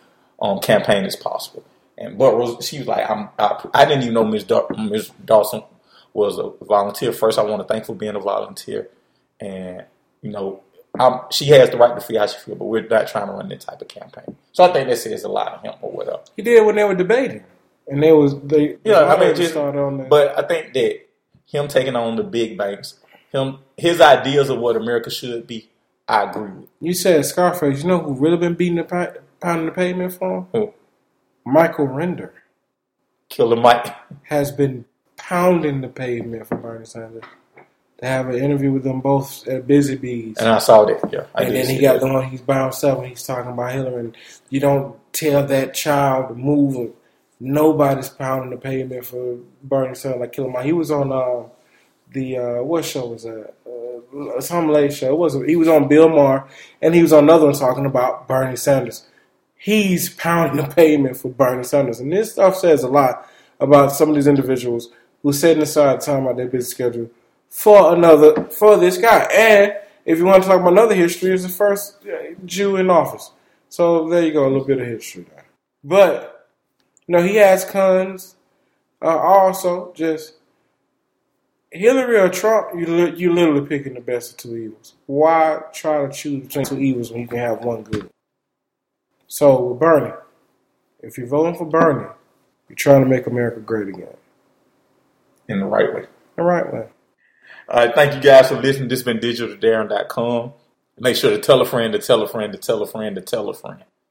[0.45, 1.63] um, campaign as possible."
[1.97, 3.29] And but Rose, she was like, "I'm.
[3.39, 4.45] I, I didn't even know Miss
[4.77, 5.63] Miss Dawson
[6.13, 7.11] was a volunteer.
[7.11, 8.89] First, I want to thank for being a volunteer,
[9.39, 9.83] and
[10.21, 10.61] you know."
[10.97, 13.33] Um, she has the right to feel how she feels, but we're not trying to
[13.33, 14.37] run that type of campaign.
[14.53, 16.21] So I think that says a lot of him or whatever.
[16.37, 17.43] He did when they were debating,
[17.87, 18.77] and they was they.
[18.85, 20.09] Yeah, I mean, just, on that.
[20.09, 21.01] but I think that
[21.45, 22.99] him taking on the big banks,
[23.31, 25.69] him his ideas of what America should be,
[26.07, 26.69] I agree with.
[26.79, 27.83] you said Scarface.
[27.83, 28.83] You know who really been beating the
[29.39, 30.47] pounding the pavement for him?
[30.53, 30.73] Who?
[31.45, 32.33] Michael Render
[33.29, 33.93] Killer Mike.
[34.23, 34.85] has been
[35.17, 37.23] pounding the pavement for Bernie Sanders.
[37.99, 40.37] They have an interview with them both at Busy Bees.
[40.37, 40.99] And I saw that.
[41.13, 42.05] Yeah, I and then he got that.
[42.05, 43.99] the one he's by himself and he's talking about Hillary.
[44.01, 44.17] And
[44.49, 46.75] you don't tell that child to move.
[46.75, 46.93] And
[47.39, 50.65] nobody's pounding the pavement for Bernie Sanders like Killer Mike.
[50.65, 51.47] He was on uh,
[52.11, 53.53] the uh, what show was that?
[53.65, 55.09] Uh, some late show.
[55.13, 56.47] It was he was on Bill Maher
[56.81, 59.07] and he was on another one talking about Bernie Sanders.
[59.65, 63.27] He's pounding the pavement for Bernie Sanders, and this stuff says a lot
[63.59, 64.89] about some of these individuals
[65.23, 67.09] who setting aside time out their busy schedule
[67.49, 69.27] for another for this guy.
[69.33, 69.73] And
[70.05, 73.31] if you want to talk about another history, is the first uh, Jew in office.
[73.69, 75.45] So there you go, a little bit of history there.
[75.83, 76.47] But
[77.07, 78.35] you know, he has cons.
[79.01, 80.35] Uh, also, just
[81.71, 84.93] Hillary or Trump, you li- you literally picking the best of two evils.
[85.07, 88.11] Why try to choose between two evils when you can have one good?
[89.35, 90.13] So with Bernie,
[91.01, 92.07] if you're voting for Bernie,
[92.69, 94.15] you're trying to make America great again.
[95.49, 96.05] in the right way.
[96.37, 96.87] The right way.
[97.67, 98.87] All right, thank you guys for listening.
[98.87, 100.53] This has been digitaldarren.com.
[100.99, 103.21] Make sure to tell a friend to tell a friend to tell a friend to
[103.21, 103.83] tell a friend.